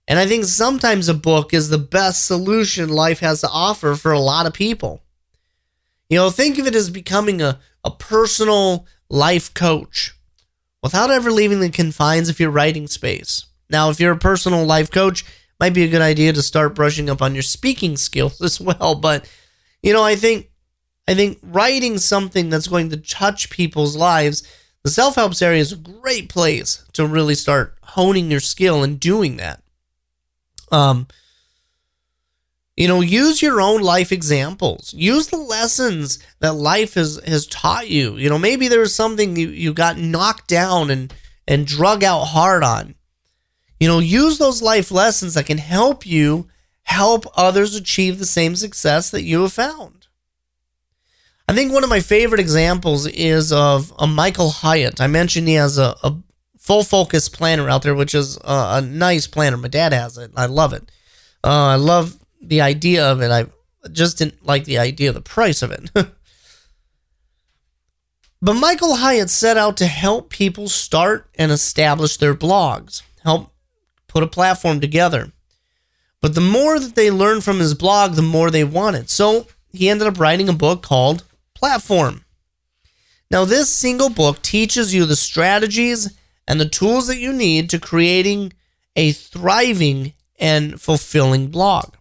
And 0.07 0.19
I 0.19 0.27
think 0.27 0.45
sometimes 0.45 1.07
a 1.07 1.13
book 1.13 1.53
is 1.53 1.69
the 1.69 1.77
best 1.77 2.27
solution 2.27 2.89
life 2.89 3.19
has 3.19 3.41
to 3.41 3.49
offer 3.49 3.95
for 3.95 4.11
a 4.11 4.19
lot 4.19 4.45
of 4.45 4.53
people. 4.53 5.01
You 6.09 6.17
know, 6.17 6.29
think 6.29 6.57
of 6.57 6.67
it 6.67 6.75
as 6.75 6.89
becoming 6.89 7.41
a, 7.41 7.59
a 7.83 7.91
personal 7.91 8.85
life 9.09 9.53
coach 9.53 10.13
without 10.81 11.09
ever 11.09 11.31
leaving 11.31 11.59
the 11.59 11.69
confines 11.69 12.29
of 12.29 12.39
your 12.39 12.51
writing 12.51 12.87
space. 12.87 13.45
Now, 13.69 13.89
if 13.89 13.99
you're 13.99 14.11
a 14.11 14.17
personal 14.17 14.65
life 14.65 14.91
coach, 14.91 15.25
might 15.59 15.73
be 15.73 15.83
a 15.83 15.89
good 15.89 16.01
idea 16.01 16.33
to 16.33 16.41
start 16.41 16.75
brushing 16.75 17.09
up 17.09 17.21
on 17.21 17.33
your 17.33 17.43
speaking 17.43 17.95
skills 17.95 18.41
as 18.41 18.59
well, 18.59 18.95
but 18.95 19.29
you 19.81 19.93
know, 19.93 20.03
I 20.03 20.15
think 20.15 20.49
I 21.07 21.15
think 21.15 21.39
writing 21.43 21.97
something 21.97 22.49
that's 22.49 22.67
going 22.67 22.89
to 22.89 22.97
touch 22.97 23.49
people's 23.49 23.95
lives, 23.95 24.43
the 24.83 24.89
self-help 24.89 25.41
area 25.41 25.59
is 25.59 25.73
a 25.73 25.77
great 25.77 26.29
place 26.29 26.85
to 26.93 27.05
really 27.05 27.35
start 27.35 27.77
honing 27.83 28.31
your 28.31 28.39
skill 28.39 28.83
and 28.83 28.99
doing 28.99 29.37
that. 29.37 29.61
Um 30.71 31.07
you 32.75 32.87
know, 32.87 33.01
use 33.01 33.41
your 33.41 33.61
own 33.61 33.81
life 33.81 34.11
examples. 34.11 34.93
Use 34.95 35.27
the 35.27 35.37
lessons 35.37 36.19
that 36.39 36.53
life 36.53 36.95
has, 36.95 37.19
has 37.25 37.45
taught 37.45 37.89
you. 37.89 38.15
You 38.17 38.29
know, 38.29 38.39
maybe 38.39 38.67
there's 38.67 38.95
something 38.95 39.35
you, 39.35 39.49
you 39.49 39.73
got 39.73 39.97
knocked 39.97 40.47
down 40.47 40.89
and, 40.89 41.13
and 41.47 41.67
drug 41.67 42.03
out 42.03 42.25
hard 42.25 42.63
on. 42.63 42.95
You 43.79 43.87
know, 43.87 43.99
use 43.99 44.37
those 44.37 44.61
life 44.61 44.91
lessons 44.91 45.35
that 45.35 45.45
can 45.45 45.59
help 45.59 46.05
you 46.05 46.47
help 46.83 47.25
others 47.35 47.75
achieve 47.75 48.17
the 48.17 48.25
same 48.25 48.55
success 48.55 49.09
that 49.11 49.23
you 49.23 49.41
have 49.41 49.53
found. 49.53 50.07
I 51.47 51.53
think 51.53 51.73
one 51.73 51.83
of 51.83 51.89
my 51.89 51.99
favorite 51.99 52.39
examples 52.39 53.05
is 53.07 53.51
of 53.51 53.93
a 53.99 54.07
Michael 54.07 54.49
Hyatt. 54.49 55.01
I 55.01 55.07
mentioned 55.07 55.47
he 55.47 55.55
has 55.55 55.77
a, 55.77 55.95
a 56.03 56.15
full 56.57 56.83
focus 56.83 57.27
planner 57.29 57.69
out 57.69 57.83
there, 57.83 57.95
which 57.95 58.15
is 58.15 58.37
a, 58.37 58.77
a 58.77 58.81
nice 58.81 59.27
planner. 59.27 59.57
My 59.57 59.67
dad 59.67 59.91
has 59.93 60.17
it. 60.17 60.31
I 60.35 60.45
love 60.45 60.73
it. 60.73 60.89
Uh, 61.43 61.67
I 61.67 61.75
love 61.75 62.17
the 62.47 62.61
idea 62.61 63.05
of 63.05 63.21
it. 63.21 63.31
I 63.31 63.45
just 63.91 64.17
didn't 64.17 64.45
like 64.45 64.65
the 64.65 64.77
idea 64.77 65.09
of 65.09 65.15
the 65.15 65.21
price 65.21 65.61
of 65.61 65.71
it. 65.71 65.89
but 68.41 68.53
Michael 68.53 68.95
Hyatt 68.95 69.29
set 69.29 69.57
out 69.57 69.77
to 69.77 69.85
help 69.85 70.29
people 70.29 70.69
start 70.69 71.29
and 71.35 71.51
establish 71.51 72.17
their 72.17 72.35
blogs, 72.35 73.01
help 73.23 73.53
put 74.07 74.23
a 74.23 74.27
platform 74.27 74.79
together. 74.79 75.31
But 76.21 76.35
the 76.35 76.41
more 76.41 76.79
that 76.79 76.95
they 76.95 77.11
learned 77.11 77.43
from 77.43 77.59
his 77.59 77.73
blog, 77.73 78.13
the 78.13 78.21
more 78.21 78.49
they 78.49 78.63
wanted. 78.63 79.09
So 79.09 79.47
he 79.71 79.89
ended 79.89 80.07
up 80.07 80.19
writing 80.19 80.47
a 80.47 80.53
book 80.53 80.81
called 80.81 81.23
Platform. 81.53 82.23
Now, 83.29 83.45
this 83.45 83.69
single 83.69 84.09
book 84.09 84.41
teaches 84.41 84.93
you 84.93 85.05
the 85.05 85.15
strategies 85.15 86.15
and 86.47 86.59
the 86.59 86.69
tools 86.69 87.07
that 87.07 87.17
you 87.17 87.33
need 87.33 87.69
to 87.71 87.79
creating 87.79 88.53
a 88.95 89.11
thriving 89.11 90.13
and 90.39 90.79
fulfilling 90.79 91.47
blog. 91.47 91.95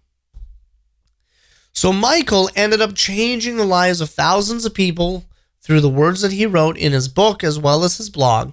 So 1.82 1.92
Michael 1.92 2.48
ended 2.54 2.80
up 2.80 2.94
changing 2.94 3.56
the 3.56 3.64
lives 3.64 4.00
of 4.00 4.08
thousands 4.08 4.64
of 4.64 4.72
people 4.72 5.24
through 5.60 5.80
the 5.80 5.88
words 5.88 6.20
that 6.20 6.30
he 6.30 6.46
wrote 6.46 6.78
in 6.78 6.92
his 6.92 7.08
book 7.08 7.42
as 7.42 7.58
well 7.58 7.82
as 7.82 7.96
his 7.96 8.08
blog. 8.08 8.52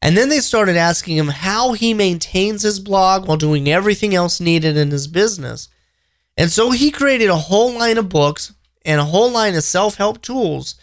And 0.00 0.16
then 0.16 0.28
they 0.28 0.38
started 0.38 0.76
asking 0.76 1.16
him 1.16 1.26
how 1.26 1.72
he 1.72 1.92
maintains 1.92 2.62
his 2.62 2.78
blog 2.78 3.26
while 3.26 3.36
doing 3.36 3.68
everything 3.68 4.14
else 4.14 4.38
needed 4.38 4.76
in 4.76 4.92
his 4.92 5.08
business. 5.08 5.70
And 6.36 6.52
so 6.52 6.70
he 6.70 6.92
created 6.92 7.30
a 7.30 7.36
whole 7.36 7.76
line 7.76 7.98
of 7.98 8.08
books 8.08 8.54
and 8.84 9.00
a 9.00 9.06
whole 9.06 9.32
line 9.32 9.56
of 9.56 9.64
self 9.64 9.96
help 9.96 10.22
tools 10.22 10.76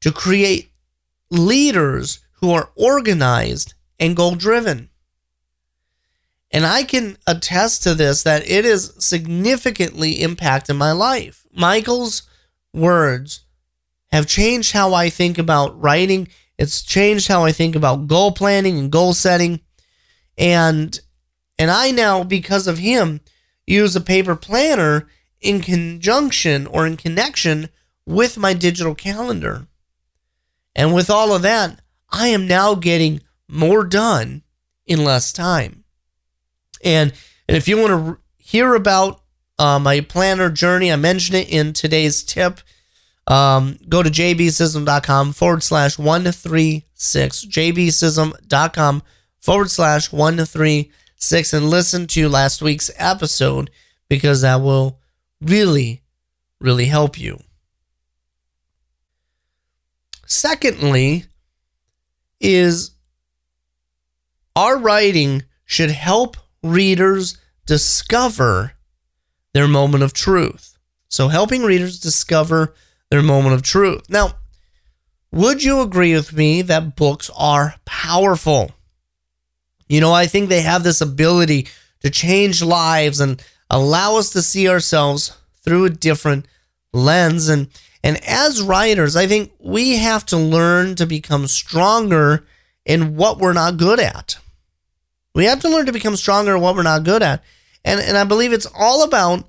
to 0.00 0.10
create 0.10 0.70
leaders 1.30 2.20
who 2.36 2.52
are 2.52 2.70
organized 2.74 3.74
and 3.98 4.16
goal 4.16 4.34
driven. 4.34 4.88
And 6.50 6.66
I 6.66 6.82
can 6.82 7.16
attest 7.26 7.82
to 7.84 7.94
this 7.94 8.22
that 8.24 8.48
it 8.48 8.64
has 8.64 8.92
significantly 9.04 10.20
impacted 10.22 10.76
my 10.76 10.92
life. 10.92 11.46
Michael's 11.52 12.22
words 12.72 13.44
have 14.10 14.26
changed 14.26 14.72
how 14.72 14.92
I 14.92 15.10
think 15.10 15.38
about 15.38 15.80
writing. 15.80 16.28
It's 16.58 16.82
changed 16.82 17.28
how 17.28 17.44
I 17.44 17.52
think 17.52 17.76
about 17.76 18.08
goal 18.08 18.32
planning 18.32 18.78
and 18.78 18.90
goal 18.90 19.12
setting. 19.12 19.60
And 20.36 20.98
and 21.58 21.70
I 21.70 21.90
now 21.90 22.24
because 22.24 22.66
of 22.66 22.78
him 22.78 23.20
use 23.66 23.94
a 23.94 24.00
paper 24.00 24.34
planner 24.34 25.06
in 25.40 25.60
conjunction 25.60 26.66
or 26.66 26.86
in 26.86 26.96
connection 26.96 27.68
with 28.06 28.36
my 28.36 28.54
digital 28.54 28.94
calendar. 28.94 29.66
And 30.74 30.94
with 30.94 31.10
all 31.10 31.34
of 31.34 31.42
that, 31.42 31.80
I 32.10 32.28
am 32.28 32.48
now 32.48 32.74
getting 32.74 33.20
more 33.48 33.84
done 33.84 34.42
in 34.86 35.04
less 35.04 35.32
time. 35.32 35.79
And 36.82 37.12
and 37.48 37.56
if 37.56 37.68
you 37.68 37.78
want 37.78 37.90
to 37.90 38.18
hear 38.38 38.74
about 38.74 39.22
uh, 39.58 39.78
my 39.78 40.00
planner 40.00 40.50
journey, 40.50 40.92
I 40.92 40.96
mentioned 40.96 41.38
it 41.38 41.48
in 41.50 41.72
today's 41.72 42.22
tip. 42.22 42.60
Um, 43.26 43.78
go 43.88 44.02
to 44.02 44.10
jbsism.com 44.10 45.32
forward 45.32 45.62
slash 45.62 45.98
136, 45.98 47.44
jbsism.com 47.44 49.02
forward 49.40 49.70
slash 49.70 50.12
136, 50.12 51.52
and 51.52 51.70
listen 51.70 52.06
to 52.08 52.28
last 52.28 52.62
week's 52.62 52.90
episode 52.96 53.70
because 54.08 54.40
that 54.40 54.60
will 54.60 54.98
really, 55.40 56.02
really 56.60 56.86
help 56.86 57.18
you. 57.18 57.38
Secondly, 60.26 61.24
is 62.40 62.92
our 64.56 64.78
writing 64.78 65.42
should 65.64 65.90
help 65.90 66.36
readers 66.62 67.38
discover 67.66 68.72
their 69.52 69.68
moment 69.68 70.02
of 70.02 70.12
truth. 70.12 70.76
So, 71.08 71.28
helping 71.28 71.62
readers 71.62 71.98
discover 71.98 72.74
their 73.10 73.22
moment 73.22 73.54
of 73.54 73.62
truth. 73.62 74.08
Now, 74.08 74.36
would 75.32 75.62
you 75.62 75.80
agree 75.80 76.14
with 76.14 76.32
me 76.32 76.62
that 76.62 76.96
books 76.96 77.30
are 77.36 77.74
powerful? 77.84 78.72
You 79.88 80.00
know, 80.00 80.12
I 80.12 80.26
think 80.26 80.48
they 80.48 80.62
have 80.62 80.84
this 80.84 81.00
ability 81.00 81.68
to 82.02 82.10
change 82.10 82.62
lives 82.62 83.20
and 83.20 83.42
allow 83.68 84.16
us 84.16 84.30
to 84.30 84.42
see 84.42 84.68
ourselves 84.68 85.36
through 85.62 85.84
a 85.84 85.90
different 85.90 86.46
lens. 86.92 87.48
And, 87.48 87.68
And 88.02 88.24
as 88.26 88.62
writers, 88.62 89.16
I 89.16 89.26
think 89.26 89.52
we 89.60 89.96
have 89.96 90.24
to 90.26 90.36
learn 90.36 90.94
to 90.96 91.06
become 91.06 91.46
stronger 91.46 92.46
in 92.84 93.16
what 93.16 93.38
we're 93.38 93.52
not 93.52 93.76
good 93.76 94.00
at. 94.00 94.38
We 95.34 95.44
have 95.44 95.60
to 95.60 95.68
learn 95.68 95.86
to 95.86 95.92
become 95.92 96.16
stronger 96.16 96.56
in 96.56 96.60
what 96.60 96.74
we're 96.74 96.82
not 96.82 97.04
good 97.04 97.22
at. 97.22 97.42
And, 97.84 98.00
and 98.00 98.16
I 98.16 98.24
believe 98.24 98.52
it's 98.52 98.66
all 98.78 99.04
about 99.04 99.44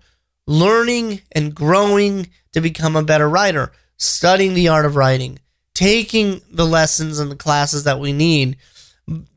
learning 0.48 1.22
and 1.32 1.56
growing 1.56 2.30
to 2.54 2.62
become 2.62 2.96
a 2.96 3.04
better 3.04 3.30
writer, 3.30 3.72
studying 3.98 4.54
the 4.54 4.68
art 4.68 4.86
of 4.86 4.96
writing, 4.96 5.40
taking 5.74 6.42
the 6.52 6.66
lessons 6.66 7.20
and 7.20 7.32
the 7.32 7.36
classes 7.36 7.84
that 7.84 8.00
we 8.00 8.14
need, 8.14 8.58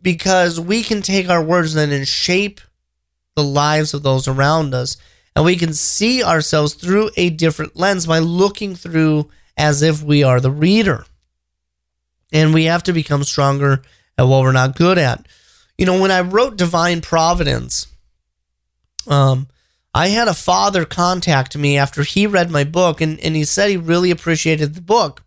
because 0.02 0.60
we 0.60 0.82
can 0.82 1.02
take 1.02 1.28
our 1.28 1.42
words 1.42 1.74
then 1.74 1.90
and 1.90 2.06
shape 2.06 2.60
the 3.34 3.42
lives 3.42 3.94
of 3.94 4.02
those 4.02 4.28
around 4.28 4.74
us. 4.74 4.96
And 5.34 5.44
we 5.44 5.56
can 5.56 5.72
see 5.72 6.22
ourselves 6.22 6.74
through 6.74 7.10
a 7.16 7.30
different 7.30 7.76
lens 7.76 8.06
by 8.06 8.20
looking 8.20 8.76
through 8.76 9.30
as 9.56 9.82
if 9.82 10.02
we 10.02 10.22
are 10.22 10.40
the 10.40 10.50
reader. 10.50 11.06
And 12.32 12.54
we 12.54 12.64
have 12.64 12.82
to 12.84 12.92
become 12.92 13.24
stronger 13.24 13.82
at 14.16 14.28
what 14.28 14.42
we're 14.42 14.52
not 14.52 14.76
good 14.76 14.98
at. 14.98 15.26
You 15.78 15.86
know, 15.86 16.00
when 16.00 16.10
I 16.10 16.20
wrote 16.20 16.56
Divine 16.56 17.00
Providence, 17.00 17.88
um, 19.06 19.48
I 19.94 20.08
had 20.08 20.28
a 20.28 20.34
father 20.34 20.84
contact 20.84 21.56
me 21.56 21.76
after 21.76 22.02
he 22.02 22.26
read 22.26 22.50
my 22.50 22.64
book, 22.64 23.00
and, 23.00 23.18
and 23.20 23.36
he 23.36 23.44
said 23.44 23.70
he 23.70 23.76
really 23.76 24.10
appreciated 24.10 24.74
the 24.74 24.80
book. 24.80 25.22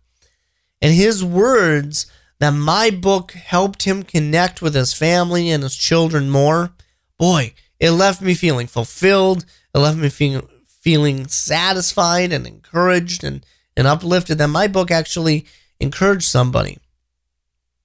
And 0.80 0.94
his 0.94 1.24
words 1.24 2.06
that 2.38 2.50
my 2.50 2.90
book 2.90 3.32
helped 3.32 3.82
him 3.82 4.02
connect 4.02 4.62
with 4.62 4.74
his 4.74 4.94
family 4.94 5.50
and 5.50 5.62
his 5.62 5.76
children 5.76 6.30
more, 6.30 6.70
boy, 7.18 7.54
it 7.80 7.90
left 7.92 8.20
me 8.20 8.34
feeling 8.34 8.66
fulfilled. 8.66 9.44
It 9.74 9.78
left 9.78 9.98
me 9.98 10.08
feeling, 10.08 10.48
feeling 10.66 11.26
satisfied 11.28 12.32
and 12.32 12.46
encouraged 12.46 13.24
and, 13.24 13.44
and 13.76 13.86
uplifted 13.86 14.38
that 14.38 14.48
my 14.48 14.66
book 14.66 14.90
actually 14.90 15.46
encouraged 15.80 16.24
somebody. 16.24 16.78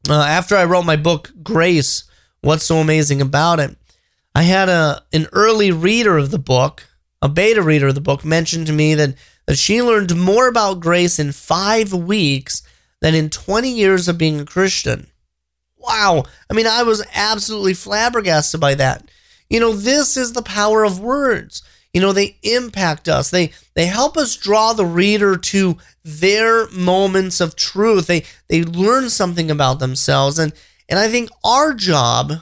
Uh, 0.09 0.21
after 0.21 0.55
I 0.55 0.65
wrote 0.65 0.85
my 0.85 0.95
book, 0.97 1.31
Grace, 1.41 2.03
What's 2.43 2.65
So 2.65 2.79
Amazing 2.79 3.21
About 3.21 3.61
It? 3.61 3.77
I 4.35 4.43
had 4.43 4.67
a 4.67 5.01
an 5.13 5.27
early 5.31 5.71
reader 5.71 6.17
of 6.17 6.29
the 6.29 6.37
book, 6.37 6.83
a 7.21 7.29
beta 7.29 7.61
reader 7.61 7.87
of 7.87 7.95
the 7.95 8.01
book, 8.01 8.25
mentioned 8.25 8.67
to 8.67 8.73
me 8.73 8.95
that, 8.95 9.15
that 9.45 9.57
she 9.57 9.81
learned 9.81 10.17
more 10.17 10.49
about 10.49 10.81
grace 10.81 11.19
in 11.19 11.31
five 11.31 11.93
weeks 11.93 12.61
than 12.99 13.15
in 13.15 13.29
20 13.29 13.69
years 13.69 14.09
of 14.09 14.17
being 14.17 14.41
a 14.41 14.45
Christian. 14.45 15.07
Wow. 15.77 16.25
I 16.49 16.53
mean, 16.53 16.67
I 16.67 16.83
was 16.83 17.05
absolutely 17.15 17.75
flabbergasted 17.75 18.59
by 18.59 18.75
that. 18.75 19.09
You 19.49 19.61
know, 19.61 19.71
this 19.71 20.17
is 20.17 20.33
the 20.33 20.41
power 20.41 20.83
of 20.83 20.99
words. 20.99 21.63
You 21.93 22.01
know, 22.01 22.11
they 22.11 22.39
impact 22.43 23.07
us. 23.07 23.29
They 23.29 23.53
they 23.73 23.85
help 23.85 24.17
us 24.17 24.35
draw 24.35 24.73
the 24.73 24.85
reader 24.85 25.37
to 25.37 25.77
their 26.03 26.67
moments 26.71 27.39
of 27.39 27.55
truth. 27.55 28.07
They 28.07 28.25
they 28.49 28.63
learn 28.63 29.09
something 29.09 29.49
about 29.49 29.79
themselves. 29.79 30.37
And 30.37 30.51
and 30.89 30.99
I 30.99 31.07
think 31.07 31.29
our 31.43 31.73
job 31.73 32.33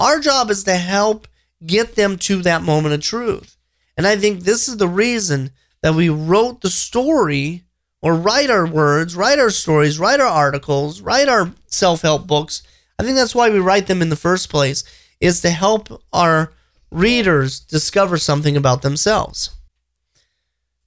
our 0.00 0.18
job 0.18 0.50
is 0.50 0.64
to 0.64 0.76
help 0.76 1.28
get 1.64 1.94
them 1.94 2.16
to 2.16 2.40
that 2.42 2.62
moment 2.62 2.94
of 2.94 3.02
truth. 3.02 3.56
And 3.96 4.06
I 4.06 4.16
think 4.16 4.40
this 4.40 4.66
is 4.66 4.78
the 4.78 4.88
reason 4.88 5.50
that 5.82 5.94
we 5.94 6.08
wrote 6.08 6.62
the 6.62 6.70
story 6.70 7.64
or 8.00 8.14
write 8.14 8.48
our 8.48 8.66
words, 8.66 9.14
write 9.14 9.38
our 9.38 9.50
stories, 9.50 9.98
write 9.98 10.20
our 10.20 10.26
articles, 10.26 11.02
write 11.02 11.28
our 11.28 11.52
self 11.66 12.00
help 12.00 12.26
books. 12.26 12.62
I 12.98 13.02
think 13.02 13.16
that's 13.16 13.34
why 13.34 13.50
we 13.50 13.58
write 13.58 13.88
them 13.88 14.00
in 14.00 14.08
the 14.08 14.16
first 14.16 14.48
place, 14.48 14.84
is 15.20 15.42
to 15.42 15.50
help 15.50 16.02
our 16.14 16.52
readers 16.90 17.60
discover 17.60 18.16
something 18.16 18.56
about 18.56 18.80
themselves. 18.80 19.50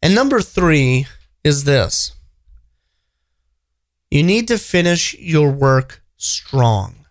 And 0.01 0.15
number 0.15 0.41
three 0.41 1.05
is 1.43 1.65
this 1.65 2.13
you 4.09 4.23
need 4.23 4.47
to 4.47 4.57
finish 4.57 5.13
your 5.19 5.51
work 5.51 6.02
strong. 6.23 7.05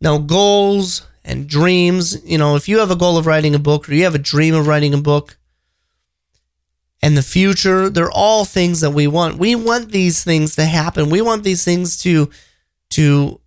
Now, 0.00 0.18
goals 0.18 1.06
and 1.24 1.48
dreams, 1.48 2.22
you 2.24 2.38
know, 2.38 2.56
if 2.56 2.68
you 2.68 2.78
have 2.78 2.90
a 2.90 2.96
goal 2.96 3.18
of 3.18 3.26
writing 3.26 3.54
a 3.54 3.58
book 3.58 3.88
or 3.88 3.94
you 3.94 4.04
have 4.04 4.14
a 4.14 4.18
dream 4.18 4.54
of 4.54 4.66
writing 4.66 4.94
a 4.94 4.98
book 4.98 5.36
and 7.02 7.16
the 7.16 7.22
future, 7.22 7.88
they're 7.90 8.10
all 8.10 8.44
things 8.44 8.80
that 8.80 8.90
we 8.90 9.06
want. 9.06 9.38
We 9.38 9.54
want 9.54 9.92
these 9.92 10.24
things 10.24 10.56
to 10.56 10.64
happen. 10.64 11.10
We 11.10 11.20
want 11.20 11.44
these 11.44 11.64
things 11.64 12.00
to 12.02 12.30
to 12.90 13.40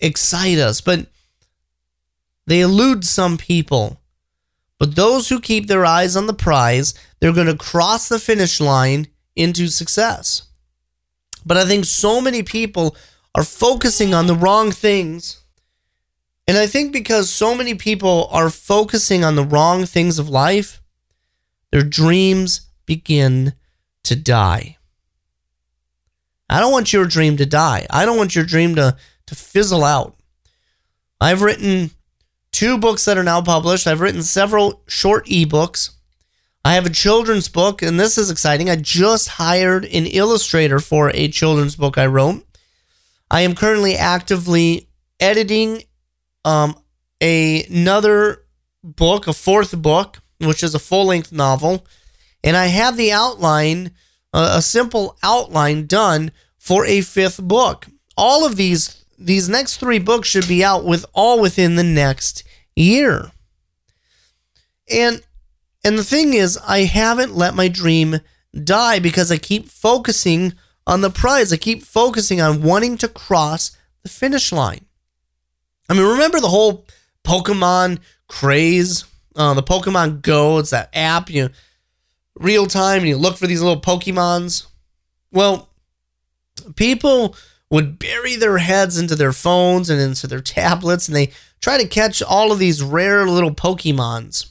excite 0.00 0.58
us, 0.58 0.80
but 0.80 1.06
they 2.46 2.60
elude 2.60 3.04
some 3.04 3.38
people. 3.38 4.00
But 4.78 4.96
those 4.96 5.28
who 5.28 5.40
keep 5.40 5.68
their 5.68 5.86
eyes 5.86 6.16
on 6.16 6.26
the 6.26 6.34
prize, 6.34 6.94
they're 7.20 7.32
going 7.32 7.46
to 7.46 7.56
cross 7.56 8.08
the 8.08 8.18
finish 8.18 8.60
line 8.60 9.06
into 9.36 9.68
success. 9.68 10.42
But 11.46 11.56
I 11.56 11.64
think 11.64 11.84
so 11.84 12.20
many 12.20 12.42
people 12.42 12.96
are 13.34 13.44
focusing 13.44 14.14
on 14.14 14.26
the 14.26 14.36
wrong 14.36 14.70
things 14.70 15.42
and 16.46 16.58
I 16.58 16.66
think 16.66 16.92
because 16.92 17.30
so 17.30 17.54
many 17.54 17.74
people 17.74 18.28
are 18.30 18.50
focusing 18.50 19.24
on 19.24 19.36
the 19.36 19.44
wrong 19.44 19.86
things 19.86 20.18
of 20.18 20.28
life, 20.28 20.82
their 21.70 21.82
dreams 21.82 22.68
begin 22.84 23.54
to 24.04 24.16
die. 24.16 24.78
I 26.50 26.60
don't 26.60 26.72
want 26.72 26.92
your 26.92 27.06
dream 27.06 27.36
to 27.36 27.46
die. 27.46 27.86
I 27.88 28.04
don't 28.04 28.18
want 28.18 28.34
your 28.34 28.44
dream 28.44 28.74
to, 28.74 28.96
to 29.26 29.34
fizzle 29.34 29.84
out. 29.84 30.16
I've 31.20 31.42
written 31.42 31.92
two 32.50 32.76
books 32.76 33.04
that 33.04 33.16
are 33.16 33.22
now 33.22 33.40
published. 33.40 33.86
I've 33.86 34.00
written 34.00 34.22
several 34.22 34.82
short 34.86 35.26
ebooks. 35.26 35.90
I 36.64 36.74
have 36.74 36.86
a 36.86 36.90
children's 36.90 37.48
book, 37.48 37.80
and 37.80 37.98
this 37.98 38.18
is 38.18 38.30
exciting. 38.30 38.68
I 38.68 38.76
just 38.76 39.28
hired 39.28 39.84
an 39.84 40.06
illustrator 40.06 40.80
for 40.80 41.10
a 41.14 41.28
children's 41.28 41.76
book 41.76 41.96
I 41.96 42.06
wrote. 42.06 42.44
I 43.32 43.40
am 43.40 43.54
currently 43.54 43.96
actively 43.96 44.90
editing 45.18 45.84
um, 46.44 46.76
a, 47.18 47.64
another 47.64 48.44
book, 48.84 49.26
a 49.26 49.32
fourth 49.32 49.80
book, 49.80 50.18
which 50.38 50.62
is 50.62 50.74
a 50.74 50.78
full 50.78 51.06
length 51.06 51.32
novel, 51.32 51.86
and 52.44 52.58
I 52.58 52.66
have 52.66 52.98
the 52.98 53.10
outline, 53.10 53.92
uh, 54.34 54.56
a 54.58 54.62
simple 54.62 55.16
outline 55.22 55.86
done 55.86 56.30
for 56.58 56.84
a 56.84 57.00
fifth 57.00 57.42
book. 57.42 57.86
All 58.18 58.44
of 58.44 58.56
these 58.56 58.98
these 59.18 59.48
next 59.48 59.76
three 59.76 60.00
books 60.00 60.28
should 60.28 60.48
be 60.48 60.64
out 60.64 60.84
with 60.84 61.06
all 61.14 61.40
within 61.40 61.76
the 61.76 61.84
next 61.84 62.44
year. 62.76 63.30
And 64.90 65.22
and 65.82 65.98
the 65.98 66.04
thing 66.04 66.34
is, 66.34 66.58
I 66.66 66.80
haven't 66.80 67.34
let 67.34 67.54
my 67.54 67.68
dream 67.68 68.20
die 68.52 68.98
because 68.98 69.32
I 69.32 69.38
keep 69.38 69.68
focusing 69.68 70.52
on 70.86 71.00
the 71.00 71.10
prize. 71.10 71.52
I 71.52 71.56
keep 71.56 71.82
focusing 71.82 72.40
on 72.40 72.62
wanting 72.62 72.96
to 72.98 73.08
cross 73.08 73.76
the 74.02 74.08
finish 74.08 74.52
line. 74.52 74.86
I 75.88 75.94
mean, 75.94 76.04
remember 76.04 76.40
the 76.40 76.48
whole 76.48 76.86
Pokemon 77.24 77.98
craze? 78.28 79.04
Uh, 79.34 79.54
the 79.54 79.62
Pokemon 79.62 80.22
Go, 80.22 80.58
it's 80.58 80.70
that 80.70 80.90
app, 80.92 81.30
you 81.30 81.44
know, 81.44 81.48
real 82.36 82.66
time, 82.66 83.00
and 83.00 83.08
you 83.08 83.16
look 83.16 83.36
for 83.36 83.46
these 83.46 83.62
little 83.62 83.80
Pokemons. 83.80 84.66
Well, 85.30 85.70
people 86.76 87.34
would 87.70 87.98
bury 87.98 88.36
their 88.36 88.58
heads 88.58 88.98
into 88.98 89.16
their 89.16 89.32
phones 89.32 89.88
and 89.88 90.00
into 90.00 90.26
their 90.26 90.40
tablets, 90.40 91.08
and 91.08 91.16
they 91.16 91.32
try 91.60 91.78
to 91.78 91.88
catch 91.88 92.22
all 92.22 92.52
of 92.52 92.58
these 92.58 92.82
rare 92.82 93.26
little 93.26 93.54
Pokemons. 93.54 94.50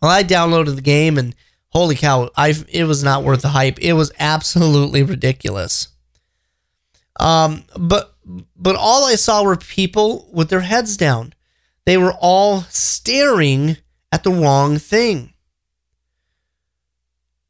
Well, 0.00 0.10
I 0.10 0.22
downloaded 0.22 0.76
the 0.76 0.82
game, 0.82 1.18
and 1.18 1.34
holy 1.74 1.96
cow, 1.96 2.30
I 2.36 2.54
it 2.68 2.84
was 2.84 3.02
not 3.02 3.24
worth 3.24 3.42
the 3.42 3.48
hype. 3.48 3.78
It 3.80 3.94
was 3.94 4.12
absolutely 4.18 5.02
ridiculous. 5.02 5.88
Um, 7.18 7.64
but 7.78 8.14
but 8.56 8.76
all 8.76 9.04
I 9.04 9.16
saw 9.16 9.42
were 9.42 9.56
people 9.56 10.28
with 10.32 10.48
their 10.48 10.60
heads 10.60 10.96
down. 10.96 11.34
They 11.84 11.96
were 11.96 12.14
all 12.18 12.62
staring 12.70 13.76
at 14.10 14.24
the 14.24 14.30
wrong 14.30 14.78
thing. 14.78 15.34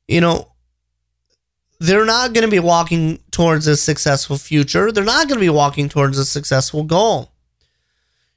You 0.08 0.20
know, 0.20 0.52
they're 1.78 2.04
not 2.04 2.32
going 2.32 2.44
to 2.44 2.50
be 2.50 2.58
walking 2.58 3.20
towards 3.30 3.66
a 3.66 3.76
successful 3.76 4.36
future. 4.38 4.90
They're 4.90 5.04
not 5.04 5.28
going 5.28 5.38
to 5.38 5.44
be 5.46 5.50
walking 5.50 5.88
towards 5.88 6.18
a 6.18 6.24
successful 6.24 6.82
goal. 6.82 7.32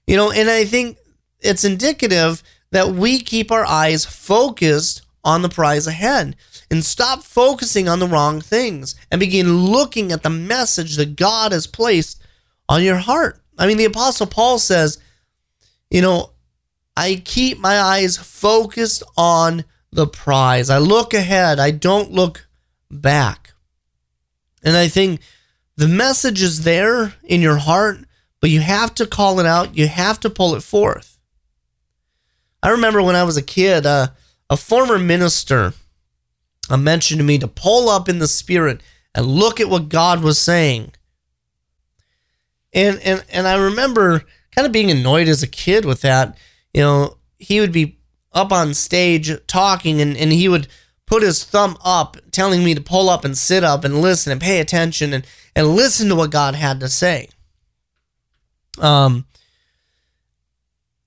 You 0.06 0.16
know, 0.16 0.32
and 0.32 0.50
I 0.50 0.66
think 0.66 0.98
it's 1.42 1.64
indicative 1.64 2.44
that 2.72 2.90
we 2.90 3.20
keep 3.20 3.52
our 3.52 3.66
eyes 3.66 4.06
focused 4.06 5.02
on 5.28 5.42
the 5.42 5.50
prize 5.50 5.86
ahead 5.88 6.38
and 6.72 6.86
stop 6.86 7.22
focusing 7.22 7.90
on 7.90 8.00
the 8.00 8.08
wrong 8.08 8.40
things 8.40 8.96
and 9.12 9.20
begin 9.20 9.66
looking 9.66 10.14
at 10.14 10.24
the 10.24 10.30
message 10.30 10.96
that 10.96 11.18
God 11.18 11.52
has 11.52 11.68
placed 11.68 12.24
on 12.70 12.82
your 12.82 12.96
heart. 12.96 13.42
I 13.58 13.68
mean, 13.68 13.76
the 13.76 13.86
Apostle 13.86 14.26
Paul 14.26 14.58
says, 14.58 15.00
you 15.92 16.02
know, 16.02 16.32
I 16.96 17.22
keep 17.24 17.60
my 17.60 17.78
eyes 17.78 18.16
focused 18.16 19.04
on 19.18 19.66
the 19.92 20.08
prize. 20.08 20.70
I 20.70 20.78
look 20.78 21.14
ahead, 21.14 21.60
I 21.60 21.72
don't 21.72 22.12
look 22.12 22.48
back. 22.90 23.54
And 24.64 24.78
I 24.78 24.88
think 24.88 25.20
the 25.76 25.90
message 25.90 26.42
is 26.42 26.64
there 26.64 27.16
in 27.26 27.42
your 27.42 27.58
heart, 27.58 28.00
but 28.40 28.50
you 28.50 28.62
have 28.62 28.96
to 28.96 29.06
call 29.06 29.42
it 29.42 29.46
out, 29.46 29.78
you 29.78 29.88
have 29.88 30.22
to 30.22 30.30
pull 30.30 30.56
it 30.56 30.64
forth. 30.64 31.18
I 32.64 32.70
remember 32.70 33.02
when 33.02 33.16
I 33.16 33.24
was 33.24 33.36
a 33.36 33.42
kid, 33.42 33.86
uh, 33.86 34.08
a 34.50 34.58
former 34.58 34.98
minister 34.98 35.74
a 36.70 36.78
mention 36.78 37.18
to 37.18 37.24
me 37.24 37.38
to 37.38 37.48
pull 37.48 37.90
up 37.90 38.10
in 38.10 38.20
the 38.20 38.28
spirit 38.28 38.82
and 39.16 39.26
look 39.26 39.60
at 39.60 39.70
what 39.70 39.90
God 39.90 40.22
was 40.22 40.38
saying. 40.38 40.92
And 42.74 43.00
and 43.00 43.24
and 43.30 43.48
I 43.48 43.56
remember 43.56 44.24
kind 44.52 44.66
of 44.66 44.72
being 44.72 44.92
annoyed 44.92 45.28
as 45.28 45.42
a 45.42 45.48
kid 45.48 45.86
with 45.86 46.02
that. 46.02 46.38
You 46.74 46.82
know, 46.82 47.18
he 47.40 47.60
would 47.60 47.72
be 47.72 48.00
up 48.34 48.52
on 48.52 48.74
stage 48.74 49.32
talking 49.48 50.02
and, 50.02 50.16
and 50.18 50.32
he 50.32 50.50
would 50.50 50.68
put 51.06 51.24
his 51.24 51.44
thumb 51.44 51.78
up, 51.84 52.18
telling 52.32 52.64
me 52.64 52.76
to 52.76 52.82
pull 52.82 53.10
up 53.10 53.24
and 53.24 53.38
sit 53.38 53.64
up 53.64 53.84
and 53.84 54.02
listen 54.02 54.32
and 54.32 54.42
pay 54.42 54.60
attention 54.60 55.14
and, 55.14 55.26
and 55.56 55.70
listen 55.70 56.10
to 56.10 56.16
what 56.16 56.32
God 56.32 56.54
had 56.54 56.82
to 56.82 56.90
say. 56.90 57.30
Um, 58.78 59.26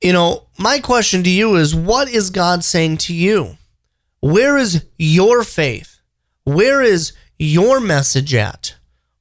you 0.01 0.13
know, 0.13 0.47
my 0.59 0.79
question 0.79 1.23
to 1.25 1.31
you 1.31 1.57
is 1.57 1.75
what 1.75 2.09
is 2.09 2.31
God 2.31 2.65
saying 2.65 2.99
to 2.99 3.15
you? 3.15 3.59
Where 4.21 4.57
is 4.57 4.85
your 4.99 5.45
faith? 5.45 6.01
Where 6.45 6.83
is 6.83 7.13
your 7.39 7.81
message 7.81 8.35
at? 8.35 8.75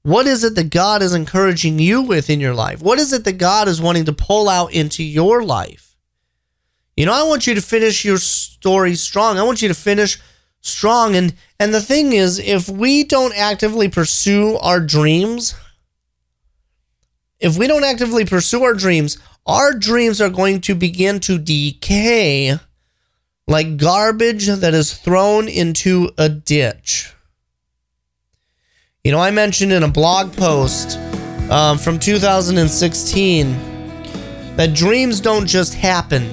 What 0.04 0.28
is 0.28 0.44
it 0.44 0.56
that 0.56 0.70
God 0.70 1.02
is 1.02 1.14
encouraging 1.14 1.80
you 1.80 2.02
with 2.02 2.30
in 2.30 2.40
your 2.40 2.54
life? 2.54 2.82
What 2.82 3.00
is 3.00 3.12
it 3.12 3.26
that 3.26 3.38
God 3.38 3.68
is 3.68 3.82
wanting 3.82 4.06
to 4.06 4.14
pull 4.14 4.48
out 4.48 4.74
into 4.74 5.04
your 5.04 5.44
life? 5.44 5.96
You 6.96 7.06
know, 7.06 7.14
I 7.14 7.24
want 7.24 7.48
you 7.48 7.56
to 7.56 7.62
finish 7.62 8.04
your 8.04 8.18
story 8.18 8.96
strong. 8.96 9.38
I 9.38 9.44
want 9.44 9.62
you 9.62 9.68
to 9.68 9.74
finish 9.74 10.20
strong 10.62 11.16
and 11.16 11.34
and 11.60 11.74
the 11.74 11.82
thing 11.82 12.14
is 12.14 12.40
if 12.40 12.68
we 12.68 13.04
don't 13.04 13.34
actively 13.38 13.88
pursue 13.88 14.58
our 14.58 14.80
dreams, 14.80 15.56
if 17.40 17.58
we 17.58 17.68
don't 17.68 17.84
actively 17.84 18.26
pursue 18.26 18.64
our 18.64 18.74
dreams, 18.74 19.18
our 19.46 19.74
dreams 19.74 20.20
are 20.22 20.30
going 20.30 20.62
to 20.62 20.76
begin 20.76 21.20
to 21.22 21.38
decay 21.38 22.58
like 23.48 23.78
garbage 23.78 24.48
that 24.48 24.74
is 24.74 24.94
thrown 24.94 25.48
into 25.48 26.10
a 26.18 26.30
ditch. 26.30 27.14
You 29.04 29.12
know, 29.12 29.20
I 29.20 29.32
mentioned 29.32 29.72
in 29.72 29.84
a 29.84 29.88
blog 29.88 30.36
post 30.36 31.00
um, 31.50 31.78
from 31.78 31.98
2016 31.98 33.52
that 34.56 34.74
dreams 34.74 35.20
don't 35.22 35.48
just 35.48 35.74
happen, 35.74 36.30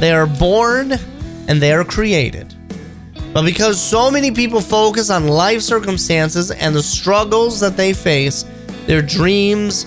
they 0.00 0.12
are 0.12 0.26
born 0.26 0.92
and 1.48 1.62
they 1.62 1.72
are 1.72 1.84
created. 1.84 2.54
But 3.32 3.44
because 3.44 3.80
so 3.80 4.10
many 4.10 4.30
people 4.30 4.60
focus 4.60 5.10
on 5.10 5.26
life 5.26 5.62
circumstances 5.62 6.50
and 6.50 6.74
the 6.74 6.82
struggles 6.82 7.60
that 7.60 7.76
they 7.76 7.92
face, 7.92 8.44
their 8.86 9.02
dreams 9.02 9.86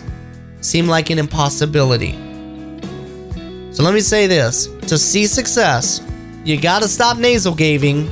seem 0.61 0.87
like 0.87 1.09
an 1.09 1.19
impossibility. 1.19 2.13
So 3.71 3.83
let 3.83 3.93
me 3.93 3.99
say 3.99 4.27
this 4.27 4.67
to 4.87 4.97
see 4.97 5.27
success, 5.27 6.01
you 6.43 6.59
got 6.59 6.81
to 6.81 6.87
stop 6.87 7.17
nasal 7.17 7.53
gazing, 7.53 8.07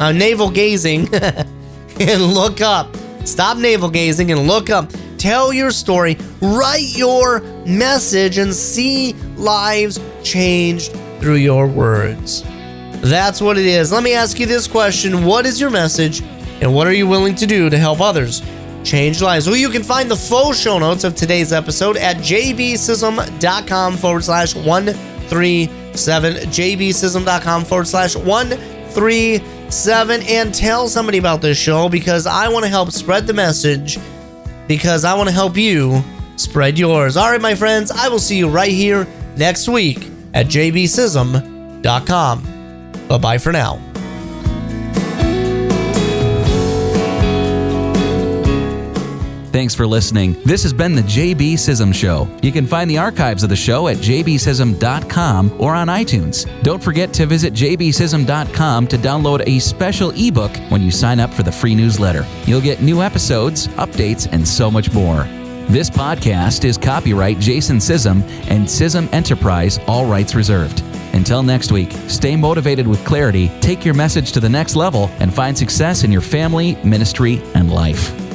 uh, 0.00 0.12
navel 0.12 0.50
gazing, 0.50 1.08
and 2.00 2.22
look 2.22 2.60
up. 2.60 2.96
Stop 3.24 3.58
navel 3.58 3.90
gazing 3.90 4.32
and 4.32 4.46
look 4.46 4.70
up. 4.70 4.90
Tell 5.18 5.52
your 5.52 5.70
story, 5.70 6.16
write 6.40 6.96
your 6.96 7.40
message, 7.66 8.38
and 8.38 8.52
see 8.52 9.12
lives 9.36 10.00
changed 10.24 10.92
through 11.20 11.34
your 11.34 11.66
words. 11.66 12.42
That's 13.02 13.40
what 13.40 13.58
it 13.58 13.66
is. 13.66 13.92
Let 13.92 14.02
me 14.02 14.14
ask 14.14 14.40
you 14.40 14.46
this 14.46 14.66
question 14.66 15.24
What 15.24 15.46
is 15.46 15.60
your 15.60 15.70
message, 15.70 16.22
and 16.60 16.74
what 16.74 16.86
are 16.86 16.92
you 16.92 17.06
willing 17.06 17.34
to 17.36 17.46
do 17.46 17.70
to 17.70 17.78
help 17.78 18.00
others 18.00 18.42
change 18.84 19.22
lives? 19.22 19.46
Well, 19.46 19.56
you 19.56 19.70
can 19.70 19.82
find 19.82 20.10
the 20.10 20.16
full 20.16 20.52
show 20.52 20.78
notes 20.78 21.04
of 21.04 21.14
today's 21.14 21.52
episode 21.52 21.96
at 21.96 22.16
jbsism.com 22.16 23.96
forward 23.96 24.24
slash 24.24 24.54
137. 24.54 26.34
jbsism.com 26.34 27.64
forward 27.64 27.88
slash 27.88 28.16
137. 28.16 30.22
And 30.22 30.54
tell 30.54 30.88
somebody 30.88 31.18
about 31.18 31.40
this 31.40 31.58
show 31.58 31.88
because 31.88 32.26
I 32.26 32.48
want 32.48 32.64
to 32.64 32.70
help 32.70 32.90
spread 32.90 33.26
the 33.26 33.34
message 33.34 33.98
because 34.66 35.04
I 35.04 35.14
want 35.14 35.28
to 35.28 35.34
help 35.34 35.56
you 35.56 36.02
spread 36.36 36.78
yours. 36.78 37.16
All 37.16 37.30
right, 37.30 37.40
my 37.40 37.54
friends, 37.54 37.90
I 37.90 38.08
will 38.08 38.18
see 38.18 38.38
you 38.38 38.48
right 38.48 38.72
here 38.72 39.06
next 39.36 39.68
week 39.68 40.08
at 40.34 40.46
jbsism.com. 40.46 42.42
Bye 43.08 43.18
bye 43.18 43.38
for 43.38 43.52
now. 43.52 43.89
Thanks 49.52 49.74
for 49.74 49.84
listening. 49.84 50.40
This 50.44 50.62
has 50.62 50.72
been 50.72 50.94
the 50.94 51.02
JB 51.02 51.54
Sism 51.54 51.92
Show. 51.92 52.28
You 52.40 52.52
can 52.52 52.66
find 52.66 52.88
the 52.88 52.98
archives 52.98 53.42
of 53.42 53.48
the 53.48 53.56
show 53.56 53.88
at 53.88 53.96
jbsism.com 53.96 55.56
or 55.58 55.74
on 55.74 55.88
iTunes. 55.88 56.46
Don't 56.62 56.80
forget 56.80 57.12
to 57.14 57.26
visit 57.26 57.52
jbsism.com 57.52 58.86
to 58.86 58.96
download 58.96 59.42
a 59.48 59.58
special 59.58 60.12
ebook 60.14 60.56
when 60.70 60.82
you 60.82 60.92
sign 60.92 61.18
up 61.18 61.34
for 61.34 61.42
the 61.42 61.50
free 61.50 61.74
newsletter. 61.74 62.24
You'll 62.44 62.60
get 62.60 62.80
new 62.80 63.02
episodes, 63.02 63.66
updates, 63.68 64.28
and 64.30 64.46
so 64.46 64.70
much 64.70 64.92
more. 64.92 65.24
This 65.68 65.90
podcast 65.90 66.64
is 66.64 66.78
copyright 66.78 67.40
Jason 67.40 67.78
Sism 67.78 68.22
and 68.48 68.66
Sism 68.66 69.12
Enterprise, 69.12 69.80
all 69.88 70.06
rights 70.06 70.36
reserved. 70.36 70.80
Until 71.12 71.42
next 71.42 71.72
week, 71.72 71.90
stay 72.06 72.36
motivated 72.36 72.86
with 72.86 73.04
clarity, 73.04 73.50
take 73.60 73.84
your 73.84 73.94
message 73.94 74.30
to 74.32 74.40
the 74.40 74.48
next 74.48 74.76
level, 74.76 75.10
and 75.18 75.34
find 75.34 75.58
success 75.58 76.04
in 76.04 76.12
your 76.12 76.20
family, 76.20 76.76
ministry, 76.84 77.42
and 77.54 77.72
life. 77.72 78.29